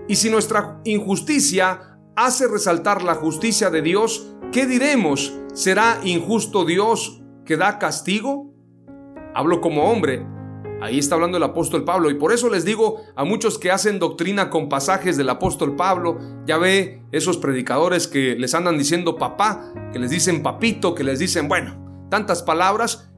Y 0.08 0.16
si 0.16 0.30
nuestra 0.30 0.82
injusticia 0.84 2.00
hace 2.16 2.48
resaltar 2.48 3.04
la 3.04 3.16
justicia 3.16 3.70
de 3.70 3.82
Dios, 3.82 4.34
¿Qué 4.54 4.68
diremos? 4.68 5.34
¿Será 5.56 6.00
injusto 6.04 6.64
Dios 6.64 7.24
que 7.44 7.58
da 7.58 7.80
castigo? 7.80 8.54
Hablo 9.34 9.62
como 9.62 9.92
hombre. 9.92 10.28
Ahí 10.84 11.00
está 11.00 11.16
hablando 11.16 11.38
el 11.38 11.44
apóstol 11.44 11.86
Pablo 11.86 12.12
y 12.12 12.16
por 12.16 12.34
eso 12.34 12.50
les 12.50 12.66
digo 12.66 13.06
a 13.16 13.24
muchos 13.24 13.58
que 13.58 13.72
hacen 13.72 14.00
doctrina 14.00 14.50
con 14.50 14.68
pasajes 14.68 15.16
del 15.16 15.30
apóstol 15.30 15.78
Pablo, 15.78 16.20
ya 16.46 16.58
ve 16.58 17.02
esos 17.14 17.38
predicadores 17.38 18.06
que 18.06 18.36
les 18.36 18.54
andan 18.54 18.78
diciendo 18.78 19.16
papá, 19.16 19.72
que 19.94 20.00
les 20.00 20.12
dicen 20.12 20.44
papito, 20.44 20.94
que 20.94 21.06
les 21.06 21.20
dicen, 21.20 21.48
bueno, 21.48 22.06
tantas 22.10 22.44
palabras, 22.44 23.10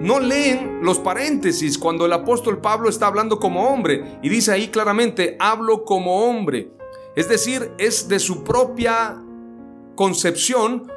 no 0.00 0.18
leen 0.18 0.80
los 0.80 0.98
paréntesis 0.98 1.76
cuando 1.76 2.06
el 2.06 2.14
apóstol 2.14 2.62
Pablo 2.62 2.88
está 2.88 3.08
hablando 3.08 3.38
como 3.38 3.68
hombre 3.68 4.18
y 4.22 4.30
dice 4.30 4.52
ahí 4.52 4.68
claramente, 4.68 5.36
hablo 5.38 5.84
como 5.84 6.24
hombre. 6.24 6.72
Es 7.16 7.28
decir, 7.28 7.70
es 7.76 8.08
de 8.08 8.18
su 8.18 8.44
propia 8.44 9.22
concepción 9.94 10.90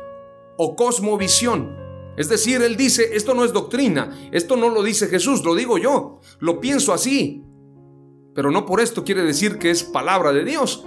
o 0.55 0.77
cosmovisión. 0.77 1.82
Es 2.15 2.29
decir, 2.29 2.61
él 2.61 2.77
dice, 2.77 3.15
esto 3.15 3.33
no 3.33 3.43
es 3.43 3.53
doctrina, 3.53 4.15
esto 4.31 4.55
no 4.55 4.69
lo 4.69 4.83
dice 4.83 5.07
Jesús, 5.07 5.43
lo 5.43 5.55
digo 5.55 5.77
yo, 5.77 6.19
lo 6.39 6.59
pienso 6.59 6.93
así. 6.93 7.43
Pero 8.35 8.51
no 8.51 8.65
por 8.65 8.81
esto 8.81 9.03
quiere 9.03 9.23
decir 9.23 9.57
que 9.57 9.71
es 9.71 9.83
palabra 9.83 10.31
de 10.31 10.43
Dios. 10.43 10.85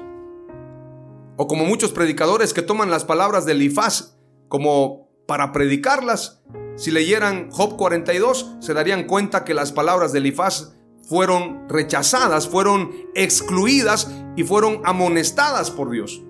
O 1.36 1.46
como 1.46 1.64
muchos 1.64 1.92
predicadores 1.92 2.54
que 2.54 2.62
toman 2.62 2.90
las 2.90 3.04
palabras 3.04 3.44
del 3.44 3.62
Ifaz 3.62 4.16
como 4.48 5.08
para 5.26 5.52
predicarlas. 5.52 6.42
Si 6.76 6.90
leyeran 6.90 7.50
Job 7.50 7.76
42, 7.76 8.56
se 8.60 8.74
darían 8.74 9.04
cuenta 9.04 9.44
que 9.44 9.54
las 9.54 9.72
palabras 9.72 10.12
del 10.12 10.26
Ifaz 10.26 10.74
fueron 11.02 11.68
rechazadas, 11.68 12.48
fueron 12.48 12.90
excluidas 13.14 14.10
y 14.36 14.44
fueron 14.44 14.80
amonestadas 14.84 15.70
por 15.70 15.90
Dios. 15.90 16.22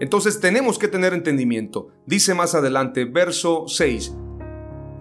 Entonces 0.00 0.40
tenemos 0.40 0.78
que 0.78 0.88
tener 0.88 1.12
entendimiento. 1.12 1.88
Dice 2.06 2.34
más 2.34 2.54
adelante, 2.54 3.04
verso 3.04 3.64
6, 3.68 4.12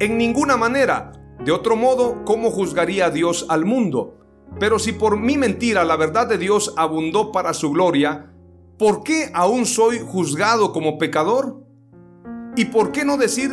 en 0.02 0.18
ninguna 0.18 0.58
manera. 0.58 1.12
De 1.46 1.52
otro 1.52 1.76
modo, 1.76 2.26
¿cómo 2.26 2.50
juzgaría 2.50 3.12
Dios 3.12 3.46
al 3.50 3.66
mundo? 3.66 4.18
Pero 4.60 4.80
si 4.80 4.94
por 4.94 5.18
mi 5.18 5.38
mentira 5.38 5.86
la 5.86 5.96
verdad 5.96 6.28
de 6.28 6.40
Dios 6.40 6.74
abundó 6.76 7.32
para 7.32 7.54
su 7.54 7.70
gloria, 7.70 8.34
¿por 8.80 9.04
qué 9.04 9.30
aún 9.36 9.68
soy 9.68 10.00
juzgado 10.00 10.74
como 10.74 10.98
pecador? 10.98 11.64
¿Y 12.56 12.66
por 12.66 12.92
qué 12.92 13.06
no 13.06 13.16
decir 13.18 13.52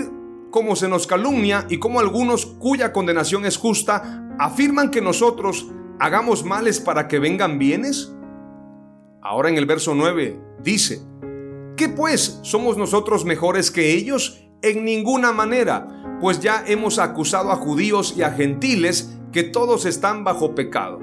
cómo 0.51 0.75
se 0.75 0.89
nos 0.89 1.07
calumnia 1.07 1.67
y 1.69 1.79
cómo 1.79 2.01
algunos 2.01 2.47
cuya 2.47 2.95
condenación 2.95 3.45
es 3.45 3.59
justa 3.59 4.35
afirman 4.39 4.91
que 4.91 5.03
nosotros 5.03 5.69
hagamos 6.01 6.45
males 6.45 6.81
para 6.81 7.09
que 7.09 7.19
vengan 7.19 7.59
bienes? 7.59 8.11
Ahora 9.21 9.51
en 9.51 9.59
el 9.59 9.67
verso 9.67 9.95
9 9.95 10.41
dice, 10.63 11.03
¿qué 11.77 11.91
pues 11.91 12.41
somos 12.43 12.79
nosotros 12.79 13.27
mejores 13.27 13.71
que 13.71 13.93
ellos? 13.93 14.43
En 14.63 14.85
ninguna 14.85 15.31
manera 15.31 15.98
pues 16.21 16.41
ya 16.41 16.65
hemos 16.67 16.99
acusado 16.99 17.53
a 17.53 17.57
judíos 17.57 18.15
y 18.17 18.23
a 18.23 18.31
gentiles 18.31 19.17
que 19.33 19.43
todos 19.43 19.85
están 19.85 20.25
bajo 20.25 20.55
pecado. 20.55 21.01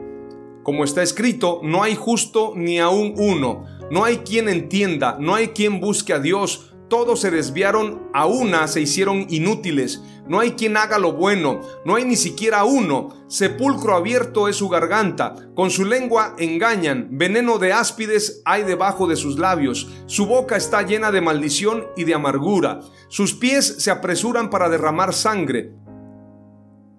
Como 0.63 0.83
está 0.83 1.03
escrito, 1.03 1.61
no 1.63 1.83
hay 1.83 1.95
justo 1.95 2.53
ni 2.55 2.79
aún 2.79 3.13
uno, 3.17 3.65
no 3.91 4.03
hay 4.03 4.17
quien 4.17 4.49
entienda, 4.49 5.17
no 5.19 5.35
hay 5.35 5.49
quien 5.49 5.79
busque 5.79 6.11
a 6.11 6.19
Dios, 6.19 6.74
todos 6.95 7.19
se 7.19 7.29
desviaron 7.29 8.09
a 8.13 8.25
una, 8.25 8.69
se 8.69 8.79
hicieron 8.79 9.25
inútiles. 9.27 10.01
No 10.29 10.39
hay 10.39 10.51
quien 10.51 10.77
haga 10.77 10.97
lo 10.97 11.11
bueno, 11.11 11.59
no 11.83 11.95
hay 11.95 12.05
ni 12.05 12.15
siquiera 12.15 12.63
uno. 12.63 13.09
Sepulcro 13.27 13.97
abierto 13.97 14.47
es 14.47 14.55
su 14.55 14.69
garganta, 14.69 15.35
con 15.55 15.71
su 15.71 15.83
lengua 15.83 16.37
engañan, 16.39 17.09
veneno 17.11 17.57
de 17.57 17.73
áspides 17.73 18.41
hay 18.45 18.63
debajo 18.63 19.07
de 19.07 19.17
sus 19.17 19.37
labios, 19.37 19.89
su 20.05 20.25
boca 20.25 20.55
está 20.55 20.83
llena 20.83 21.11
de 21.11 21.19
maldición 21.19 21.85
y 21.97 22.05
de 22.05 22.13
amargura, 22.13 22.79
sus 23.09 23.33
pies 23.33 23.75
se 23.79 23.91
apresuran 23.91 24.49
para 24.49 24.69
derramar 24.69 25.13
sangre. 25.13 25.73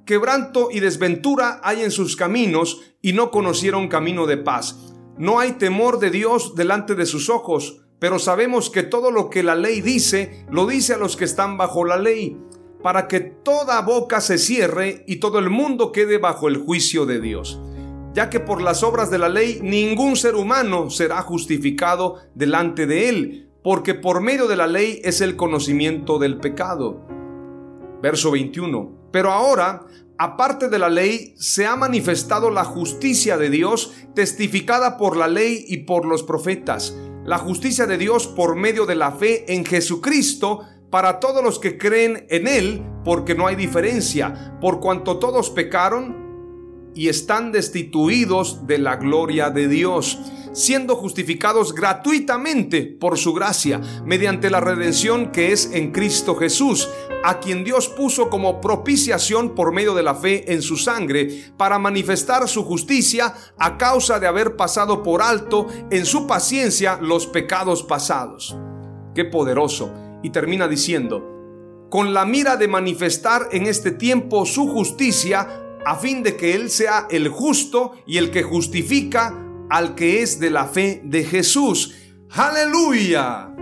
Quebranto 0.05 0.69
y 0.71 0.81
desventura 0.81 1.59
hay 1.65 1.85
en 1.85 1.91
sus 1.91 2.17
caminos 2.17 2.83
y 3.01 3.15
no 3.15 3.31
conocieron 3.31 3.89
camino 3.89 4.27
de 4.27 4.37
paz. 4.37 4.77
No 5.17 5.41
hay 5.41 5.53
temor 5.53 6.01
de 6.01 6.11
Dios 6.11 6.55
delante 6.55 6.95
de 6.95 7.07
sus 7.07 7.31
ojos 7.31 7.86
pero 7.99 8.19
sabemos 8.19 8.71
que 8.71 8.83
todo 8.83 9.11
lo 9.11 9.31
que 9.31 9.43
la 9.43 9.55
ley 9.55 9.81
dice, 9.81 10.45
lo 10.51 10.67
dice 10.67 10.95
a 10.95 10.99
los 10.99 11.17
que 11.17 11.25
están 11.25 11.57
bajo 11.57 11.85
la 11.85 11.97
ley, 11.97 12.37
para 12.83 13.09
que 13.09 13.21
toda 13.21 13.81
boca 13.81 14.21
se 14.21 14.39
cierre 14.39 15.03
y 15.07 15.17
todo 15.17 15.39
el 15.39 15.49
mundo 15.49 15.93
quede 15.93 16.19
bajo 16.19 16.49
el 16.49 16.59
juicio 16.59 17.07
de 17.07 17.21
Dios. 17.21 17.61
Ya 18.13 18.31
que 18.31 18.41
por 18.41 18.63
las 18.63 18.83
obras 18.83 19.11
de 19.11 19.19
la 19.19 19.29
ley 19.29 19.61
ningún 19.63 20.17
ser 20.17 20.35
humano 20.35 20.91
será 20.91 21.23
justificado 21.23 22.17
delante 22.35 22.87
de 22.87 23.09
él, 23.09 23.51
porque 23.63 23.95
por 23.95 24.21
medio 24.21 24.47
de 24.47 24.57
la 24.57 24.67
ley 24.67 25.01
es 25.03 25.21
el 25.21 25.37
conocimiento 25.37 26.19
del 26.19 26.39
pecado. 26.39 27.01
Verso 28.03 28.31
21. 28.31 29.09
Pero 29.11 29.33
ahora, 29.33 29.87
aparte 30.19 30.69
de 30.69 30.79
la 30.79 30.91
ley, 30.91 31.35
se 31.37 31.67
ha 31.67 31.77
manifestado 31.77 32.51
la 32.51 32.65
justicia 32.65 33.39
de 33.39 33.51
Dios, 33.51 33.95
testificada 34.15 34.99
por 34.99 35.17
la 35.17 35.29
ley 35.29 35.65
y 35.67 35.79
por 35.79 36.05
los 36.07 36.23
profetas 36.23 36.95
la 37.27 37.39
justicia 37.39 37.87
de 37.87 37.99
Dios 37.99 38.27
por 38.27 38.57
medio 38.57 38.87
de 38.87 38.95
la 38.95 39.13
fe 39.13 39.53
en 39.53 39.65
Jesucristo 39.65 40.61
para 40.91 41.19
todos 41.21 41.43
los 41.43 41.59
que 41.59 41.77
creen 41.77 42.27
en 42.31 42.47
Él, 42.47 42.83
porque 43.05 43.35
no 43.35 43.47
hay 43.47 43.57
diferencia, 43.57 44.57
por 44.61 44.81
cuanto 44.81 45.19
todos 45.19 45.51
pecaron 45.51 46.26
y 46.97 47.09
están 47.09 47.53
destituidos 47.53 48.67
de 48.67 48.79
la 48.79 48.97
gloria 48.97 49.51
de 49.51 49.69
Dios, 49.69 50.19
siendo 50.53 50.97
justificados 50.97 51.75
gratuitamente 51.75 52.83
por 52.85 53.19
su 53.19 53.35
gracia, 53.35 53.81
mediante 54.07 54.49
la 54.49 54.61
redención 54.61 55.31
que 55.31 55.53
es 55.53 55.71
en 55.75 55.93
Cristo 55.93 56.35
Jesús, 56.35 56.89
a 57.23 57.39
quien 57.39 57.65
Dios 57.65 57.89
puso 57.89 58.31
como 58.31 58.63
propiciación 58.63 59.55
por 59.55 59.73
medio 59.73 59.95
de 59.95 60.03
la 60.03 60.15
fe 60.15 60.51
en 60.51 60.63
su 60.63 60.79
sangre, 60.79 61.53
para 61.59 61.79
manifestar 61.79 62.49
su 62.49 62.65
justicia 62.65 63.35
a 63.59 63.77
causa 63.77 64.19
de 64.19 64.27
haber 64.27 64.57
pasado 64.57 65.03
por 65.03 65.21
alto 65.21 65.67
en 65.91 66.07
su 66.07 66.27
paciencia 66.27 66.99
los 67.03 67.27
pecados 67.27 67.83
pasados. 67.83 68.57
Qué 69.15 69.27
poderoso. 69.27 69.93
Y 70.23 70.31
termina 70.31 70.67
diciendo, 70.67 71.37
con 71.91 72.15
la 72.15 72.25
mira 72.25 72.57
de 72.57 72.67
manifestar 72.67 73.49
en 73.53 73.67
este 73.67 73.91
tiempo 73.91 74.47
su 74.47 74.67
justicia, 74.67 75.66
a 75.87 75.95
fin 75.95 76.25
de 76.25 76.37
que 76.37 76.57
Él 76.57 76.69
sea 76.69 77.07
el 77.11 77.29
justo 77.29 77.93
y 78.07 78.19
el 78.19 78.33
que 78.33 78.43
justifica 78.43 79.33
al 79.71 79.95
que 79.95 80.21
es 80.21 80.41
de 80.41 80.51
la 80.51 80.67
fe 80.67 81.01
de 81.05 81.23
Jesús. 81.23 81.95
Aleluya. 82.31 83.55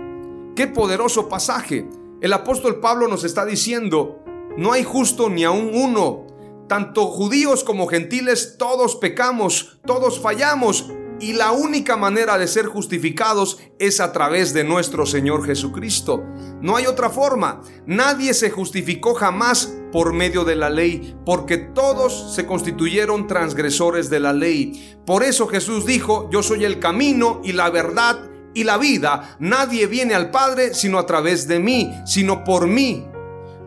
Qué 0.55 0.65
poderoso 0.65 1.29
pasaje. 1.29 1.87
El 2.21 2.33
apóstol 2.33 2.79
Pablo 2.79 3.07
nos 3.07 3.23
está 3.25 3.45
diciendo, 3.45 4.23
no 4.57 4.73
hay 4.73 4.83
justo 4.83 5.29
ni 5.29 5.43
aun 5.43 5.69
uno. 5.71 6.25
Tanto 6.67 7.05
judíos 7.05 7.63
como 7.63 7.85
gentiles, 7.85 8.55
todos 8.57 8.95
pecamos, 8.95 9.77
todos 9.85 10.19
fallamos 10.19 10.91
y 11.19 11.33
la 11.33 11.51
única 11.51 11.95
manera 11.95 12.37
de 12.37 12.47
ser 12.47 12.65
justificados 12.65 13.59
es 13.79 13.99
a 13.99 14.11
través 14.11 14.51
de 14.51 14.63
nuestro 14.63 15.05
Señor 15.05 15.45
Jesucristo. 15.45 16.23
No 16.59 16.75
hay 16.75 16.87
otra 16.87 17.09
forma. 17.09 17.61
Nadie 17.85 18.33
se 18.33 18.49
justificó 18.49 19.13
jamás 19.13 19.75
por 19.95 20.11
medio 20.11 20.43
de 20.43 20.57
la 20.57 20.69
ley, 20.69 21.15
porque 21.25 21.57
todos 21.57 22.35
se 22.35 22.45
constituyeron 22.45 23.27
transgresores 23.27 24.09
de 24.09 24.19
la 24.19 24.33
ley. 24.33 24.97
Por 25.05 25.23
eso 25.23 25.47
Jesús 25.47 25.85
dijo, 25.85 26.29
yo 26.29 26.43
soy 26.43 26.65
el 26.65 26.79
camino 26.79 27.39
y 27.45 27.53
la 27.53 27.69
verdad 27.69 28.29
y 28.53 28.65
la 28.65 28.77
vida. 28.77 29.37
Nadie 29.39 29.87
viene 29.87 30.13
al 30.13 30.31
Padre 30.31 30.73
sino 30.73 30.99
a 30.99 31.05
través 31.05 31.47
de 31.47 31.61
mí, 31.61 31.93
sino 32.05 32.43
por 32.43 32.67
mí. 32.67 33.05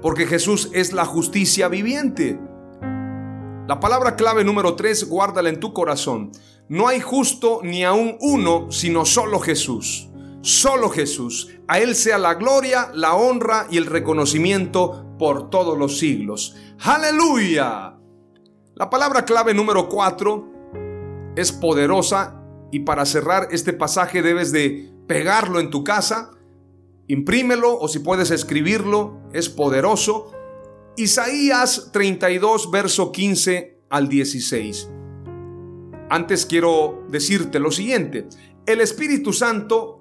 Porque 0.03 0.27
Jesús 0.27 0.69
es 0.75 0.93
la 0.93 1.07
justicia 1.07 1.69
viviente. 1.69 2.39
La 3.67 3.81
palabra 3.81 4.15
clave 4.15 4.45
número 4.45 4.77
3, 4.77 5.09
guárdala 5.09 5.49
en 5.49 5.61
tu 5.61 5.73
corazón. 5.73 6.33
No 6.69 6.89
hay 6.89 7.01
justo 7.01 7.61
ni 7.63 7.85
aún 7.85 8.19
uno, 8.21 8.71
sino 8.71 9.07
solo 9.07 9.41
Jesús. 9.41 10.08
Solo 10.49 10.89
Jesús. 10.89 11.51
A 11.67 11.79
Él 11.79 11.95
sea 11.95 12.17
la 12.17 12.33
gloria, 12.33 12.91
la 12.95 13.17
honra 13.17 13.67
y 13.69 13.77
el 13.77 13.85
reconocimiento 13.85 15.05
por 15.19 15.51
todos 15.51 15.77
los 15.77 15.99
siglos. 15.99 16.57
Aleluya. 16.81 17.99
La 18.75 18.89
palabra 18.89 19.27
clave 19.27 19.53
número 19.53 19.91
4 19.91 21.33
es 21.37 21.53
poderosa 21.53 22.43
y 22.73 22.81
para 22.81 23.05
cerrar 23.05 23.49
este 23.51 23.75
pasaje 23.75 24.23
debes 24.23 24.51
de 24.51 24.91
pegarlo 25.07 25.61
en 25.61 25.69
tu 25.69 25.85
casa, 25.85 26.31
imprímelo 27.09 27.79
o 27.79 27.87
si 27.87 27.99
puedes 27.99 28.31
escribirlo, 28.31 29.21
es 29.35 29.51
poderoso 29.51 30.33
Isaías 30.97 31.91
32, 31.93 32.71
verso 32.71 33.13
15 33.13 33.83
al 33.91 34.09
16. 34.09 34.89
Antes 36.09 36.47
quiero 36.47 37.05
decirte 37.11 37.59
lo 37.59 37.71
siguiente. 37.71 38.31
El 38.65 38.81
Espíritu 38.81 39.35
Santo 39.35 39.98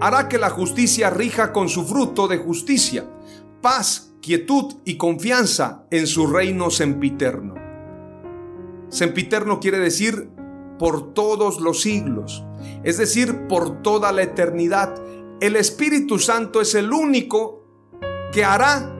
hará 0.00 0.28
que 0.28 0.38
la 0.38 0.50
justicia 0.50 1.10
rija 1.10 1.52
con 1.52 1.68
su 1.68 1.84
fruto 1.84 2.28
de 2.28 2.38
justicia, 2.38 3.08
paz, 3.60 4.14
quietud 4.20 4.76
y 4.84 4.96
confianza 4.96 5.86
en 5.90 6.06
su 6.06 6.26
reino 6.26 6.70
sempiterno. 6.70 7.54
Sempiterno 8.88 9.60
quiere 9.60 9.78
decir 9.78 10.30
por 10.78 11.14
todos 11.14 11.60
los 11.60 11.82
siglos, 11.82 12.44
es 12.82 12.98
decir, 12.98 13.46
por 13.48 13.82
toda 13.82 14.12
la 14.12 14.22
eternidad. 14.22 14.94
El 15.40 15.56
Espíritu 15.56 16.18
Santo 16.18 16.60
es 16.60 16.74
el 16.74 16.92
único 16.92 17.64
que 18.32 18.44
hará 18.44 18.94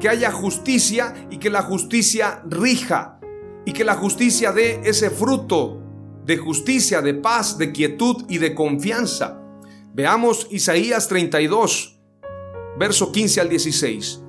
que 0.00 0.08
haya 0.08 0.32
justicia 0.32 1.28
y 1.30 1.38
que 1.38 1.50
la 1.50 1.62
justicia 1.62 2.42
rija. 2.48 3.18
y 3.64 3.72
que 3.72 3.84
la 3.84 3.94
justicia 3.94 4.50
dé 4.50 4.80
ese 4.82 5.08
fruto 5.08 5.78
de 6.26 6.36
justicia, 6.36 7.00
de 7.00 7.14
paz, 7.14 7.58
de 7.58 7.70
quietud 7.70 8.24
y 8.28 8.38
de 8.38 8.56
confianza. 8.56 9.41
Veamos 9.94 10.46
Isaías 10.50 11.06
32, 11.08 12.00
verso 12.78 13.12
15 13.12 13.40
al 13.42 13.48
16. 13.50 14.22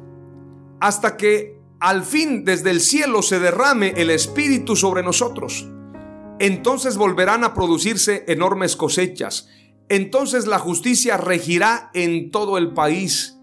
Hasta 0.81 1.15
que 1.15 1.57
al 1.79 2.03
fin 2.03 2.43
desde 2.43 2.71
el 2.71 2.81
cielo 2.81 3.21
se 3.21 3.39
derrame 3.39 3.93
el 3.95 4.09
Espíritu 4.09 4.75
sobre 4.75 5.03
nosotros. 5.03 5.65
Entonces 6.39 6.97
volverán 6.97 7.45
a 7.45 7.53
producirse 7.53 8.25
enormes 8.27 8.75
cosechas. 8.75 9.47
Entonces 9.87 10.47
la 10.47 10.59
justicia 10.59 11.15
regirá 11.15 11.91
en 11.93 12.31
todo 12.31 12.57
el 12.57 12.73
país 12.73 13.39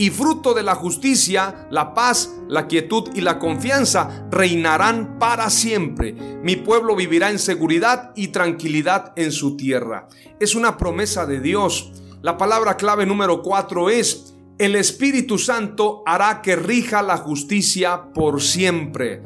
y 0.00 0.08
fruto 0.08 0.54
de 0.54 0.62
la 0.62 0.76
justicia, 0.76 1.68
la 1.70 1.92
paz, 1.92 2.34
la 2.48 2.66
quietud 2.66 3.10
y 3.12 3.20
la 3.20 3.38
confianza 3.38 4.26
reinarán 4.30 5.18
para 5.18 5.50
siempre. 5.50 6.14
Mi 6.42 6.56
pueblo 6.56 6.96
vivirá 6.96 7.28
en 7.28 7.38
seguridad 7.38 8.10
y 8.16 8.28
tranquilidad 8.28 9.12
en 9.16 9.30
su 9.30 9.58
tierra. 9.58 10.08
Es 10.40 10.54
una 10.54 10.78
promesa 10.78 11.26
de 11.26 11.40
Dios. 11.40 11.92
La 12.22 12.38
palabra 12.38 12.78
clave 12.78 13.04
número 13.04 13.42
cuatro 13.42 13.90
es, 13.90 14.34
el 14.56 14.74
Espíritu 14.74 15.36
Santo 15.36 16.02
hará 16.06 16.40
que 16.40 16.56
rija 16.56 17.02
la 17.02 17.18
justicia 17.18 18.10
por 18.14 18.40
siempre. 18.40 19.22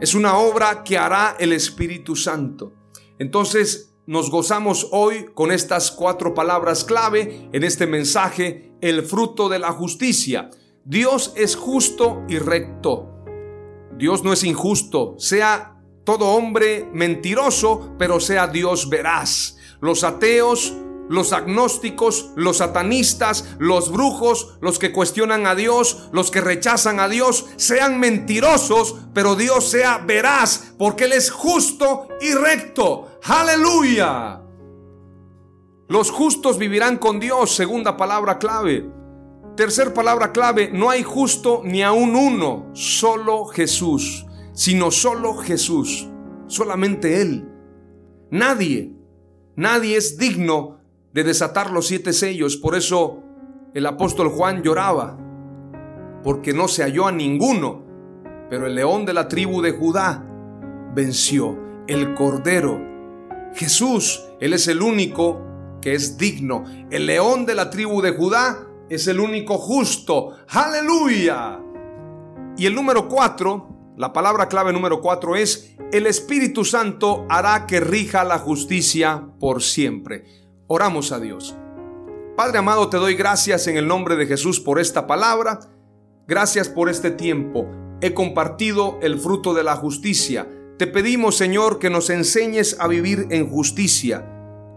Es 0.00 0.14
una 0.14 0.38
obra 0.38 0.84
que 0.84 0.98
hará 0.98 1.34
el 1.40 1.52
Espíritu 1.52 2.14
Santo. 2.14 2.74
Entonces, 3.18 3.89
nos 4.06 4.30
gozamos 4.30 4.88
hoy 4.92 5.26
con 5.34 5.52
estas 5.52 5.90
cuatro 5.90 6.34
palabras 6.34 6.84
clave 6.84 7.48
en 7.52 7.64
este 7.64 7.86
mensaje, 7.86 8.72
el 8.80 9.02
fruto 9.02 9.48
de 9.48 9.58
la 9.58 9.72
justicia. 9.72 10.50
Dios 10.84 11.32
es 11.36 11.56
justo 11.56 12.22
y 12.28 12.38
recto. 12.38 13.24
Dios 13.96 14.24
no 14.24 14.32
es 14.32 14.44
injusto, 14.44 15.14
sea 15.18 15.76
todo 16.04 16.28
hombre 16.28 16.88
mentiroso, 16.92 17.94
pero 17.98 18.18
sea 18.18 18.48
Dios 18.48 18.88
veraz. 18.88 19.56
Los 19.80 20.02
ateos 20.04 20.74
los 21.10 21.32
agnósticos, 21.32 22.30
los 22.36 22.58
satanistas, 22.58 23.56
los 23.58 23.90
brujos, 23.90 24.56
los 24.60 24.78
que 24.78 24.92
cuestionan 24.92 25.44
a 25.44 25.56
Dios, 25.56 26.08
los 26.12 26.30
que 26.30 26.40
rechazan 26.40 27.00
a 27.00 27.08
Dios, 27.08 27.46
sean 27.56 27.98
mentirosos, 27.98 28.94
pero 29.12 29.34
Dios 29.34 29.68
sea 29.68 29.98
veraz, 29.98 30.72
porque 30.78 31.04
Él 31.06 31.12
es 31.12 31.32
justo 31.32 32.06
y 32.20 32.32
recto. 32.32 33.18
Aleluya. 33.24 34.40
Los 35.88 36.12
justos 36.12 36.58
vivirán 36.58 36.96
con 36.96 37.18
Dios, 37.18 37.56
segunda 37.56 37.96
palabra 37.96 38.38
clave. 38.38 38.88
Tercer 39.56 39.92
palabra 39.92 40.30
clave, 40.30 40.70
no 40.72 40.90
hay 40.90 41.02
justo 41.02 41.62
ni 41.64 41.82
aún 41.82 42.14
uno, 42.14 42.70
solo 42.72 43.46
Jesús, 43.46 44.26
sino 44.52 44.92
solo 44.92 45.34
Jesús, 45.38 46.08
solamente 46.46 47.20
Él. 47.20 47.48
Nadie, 48.30 48.92
nadie 49.56 49.96
es 49.96 50.16
digno 50.16 50.79
de 51.12 51.24
desatar 51.24 51.70
los 51.70 51.86
siete 51.86 52.12
sellos. 52.12 52.56
Por 52.56 52.74
eso 52.74 53.22
el 53.74 53.86
apóstol 53.86 54.28
Juan 54.28 54.62
lloraba, 54.62 55.18
porque 56.22 56.52
no 56.52 56.68
se 56.68 56.82
halló 56.82 57.06
a 57.06 57.12
ninguno. 57.12 57.84
Pero 58.48 58.66
el 58.66 58.74
león 58.74 59.06
de 59.06 59.14
la 59.14 59.28
tribu 59.28 59.62
de 59.62 59.72
Judá 59.72 60.26
venció, 60.94 61.58
el 61.86 62.14
cordero. 62.14 62.80
Jesús, 63.54 64.24
Él 64.40 64.52
es 64.52 64.68
el 64.68 64.82
único 64.82 65.40
que 65.80 65.94
es 65.94 66.18
digno. 66.18 66.64
El 66.90 67.06
león 67.06 67.46
de 67.46 67.54
la 67.54 67.70
tribu 67.70 68.02
de 68.02 68.12
Judá 68.12 68.66
es 68.88 69.06
el 69.06 69.20
único 69.20 69.58
justo. 69.58 70.36
Aleluya. 70.48 71.60
Y 72.56 72.66
el 72.66 72.74
número 72.74 73.08
cuatro, 73.08 73.94
la 73.96 74.12
palabra 74.12 74.48
clave 74.48 74.72
número 74.72 75.00
cuatro 75.00 75.36
es, 75.36 75.76
el 75.92 76.06
Espíritu 76.06 76.64
Santo 76.64 77.26
hará 77.28 77.66
que 77.66 77.80
rija 77.80 78.24
la 78.24 78.38
justicia 78.38 79.28
por 79.38 79.62
siempre. 79.62 80.24
Oramos 80.72 81.10
a 81.10 81.18
Dios. 81.18 81.56
Padre 82.36 82.58
amado, 82.58 82.88
te 82.88 82.96
doy 82.96 83.16
gracias 83.16 83.66
en 83.66 83.76
el 83.76 83.88
nombre 83.88 84.14
de 84.14 84.26
Jesús 84.26 84.60
por 84.60 84.78
esta 84.78 85.08
palabra. 85.08 85.58
Gracias 86.28 86.68
por 86.68 86.88
este 86.88 87.10
tiempo. 87.10 87.66
He 88.00 88.14
compartido 88.14 88.96
el 89.02 89.18
fruto 89.18 89.52
de 89.52 89.64
la 89.64 89.74
justicia. 89.74 90.48
Te 90.78 90.86
pedimos, 90.86 91.34
Señor, 91.34 91.80
que 91.80 91.90
nos 91.90 92.08
enseñes 92.08 92.76
a 92.78 92.86
vivir 92.86 93.26
en 93.30 93.50
justicia, 93.50 94.24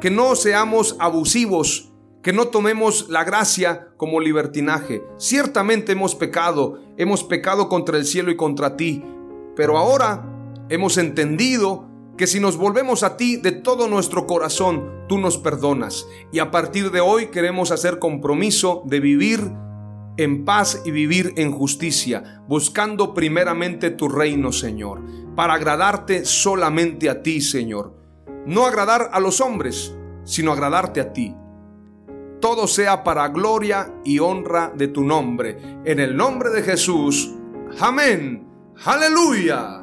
que 0.02 0.10
no 0.10 0.36
seamos 0.36 0.96
abusivos, 1.00 1.94
que 2.24 2.34
no 2.34 2.48
tomemos 2.48 3.08
la 3.10 3.24
gracia 3.24 3.90
como 3.96 4.20
libertinaje. 4.20 5.04
Ciertamente 5.20 5.92
hemos 5.92 6.16
pecado, 6.16 6.82
hemos 6.98 7.24
pecado 7.24 7.70
contra 7.70 8.00
el 8.00 8.06
cielo 8.06 8.32
y 8.32 8.36
contra 8.36 8.76
ti, 8.76 9.04
pero 9.56 9.78
ahora 9.78 10.28
hemos 10.70 10.98
entendido 10.98 11.88
que 12.18 12.28
si 12.28 12.40
nos 12.40 12.58
volvemos 12.58 13.04
a 13.04 13.18
ti 13.18 13.38
de 13.38 13.52
todo 13.52 13.88
nuestro 13.88 14.28
corazón, 14.28 15.06
tú 15.08 15.18
nos 15.18 15.38
perdonas. 15.38 16.08
Y 16.32 16.40
a 16.40 16.52
partir 16.52 16.92
de 16.92 17.02
hoy 17.02 17.28
queremos 17.28 17.72
hacer 17.72 18.00
compromiso 18.00 18.84
de 18.86 19.00
vivir 19.00 19.52
en 20.18 20.46
paz 20.46 20.82
y 20.86 20.92
vivir 20.92 21.34
en 21.38 21.52
justicia, 21.52 22.44
buscando 22.48 23.14
primeramente 23.14 23.90
tu 23.90 24.10
reino, 24.10 24.52
Señor, 24.52 25.02
para 25.36 25.56
agradarte 25.56 26.26
solamente 26.26 27.10
a 27.10 27.24
ti, 27.24 27.42
Señor. 27.42 27.96
No 28.46 28.66
agradar 28.66 29.10
a 29.12 29.20
los 29.20 29.42
hombres, 29.42 29.96
sino 30.24 30.52
agradarte 30.52 31.02
a 31.02 31.14
ti. 31.14 31.36
Todo 32.40 32.68
sea 32.68 33.04
para 33.04 33.30
gloria 33.30 34.02
y 34.04 34.20
honra 34.20 34.72
de 34.76 34.90
tu 34.90 35.04
nombre. 35.04 35.58
En 35.86 36.00
el 36.00 36.16
nombre 36.16 36.50
de 36.50 36.62
Jesús. 36.62 37.34
Amén. 37.80 38.46
Aleluya. 38.84 39.83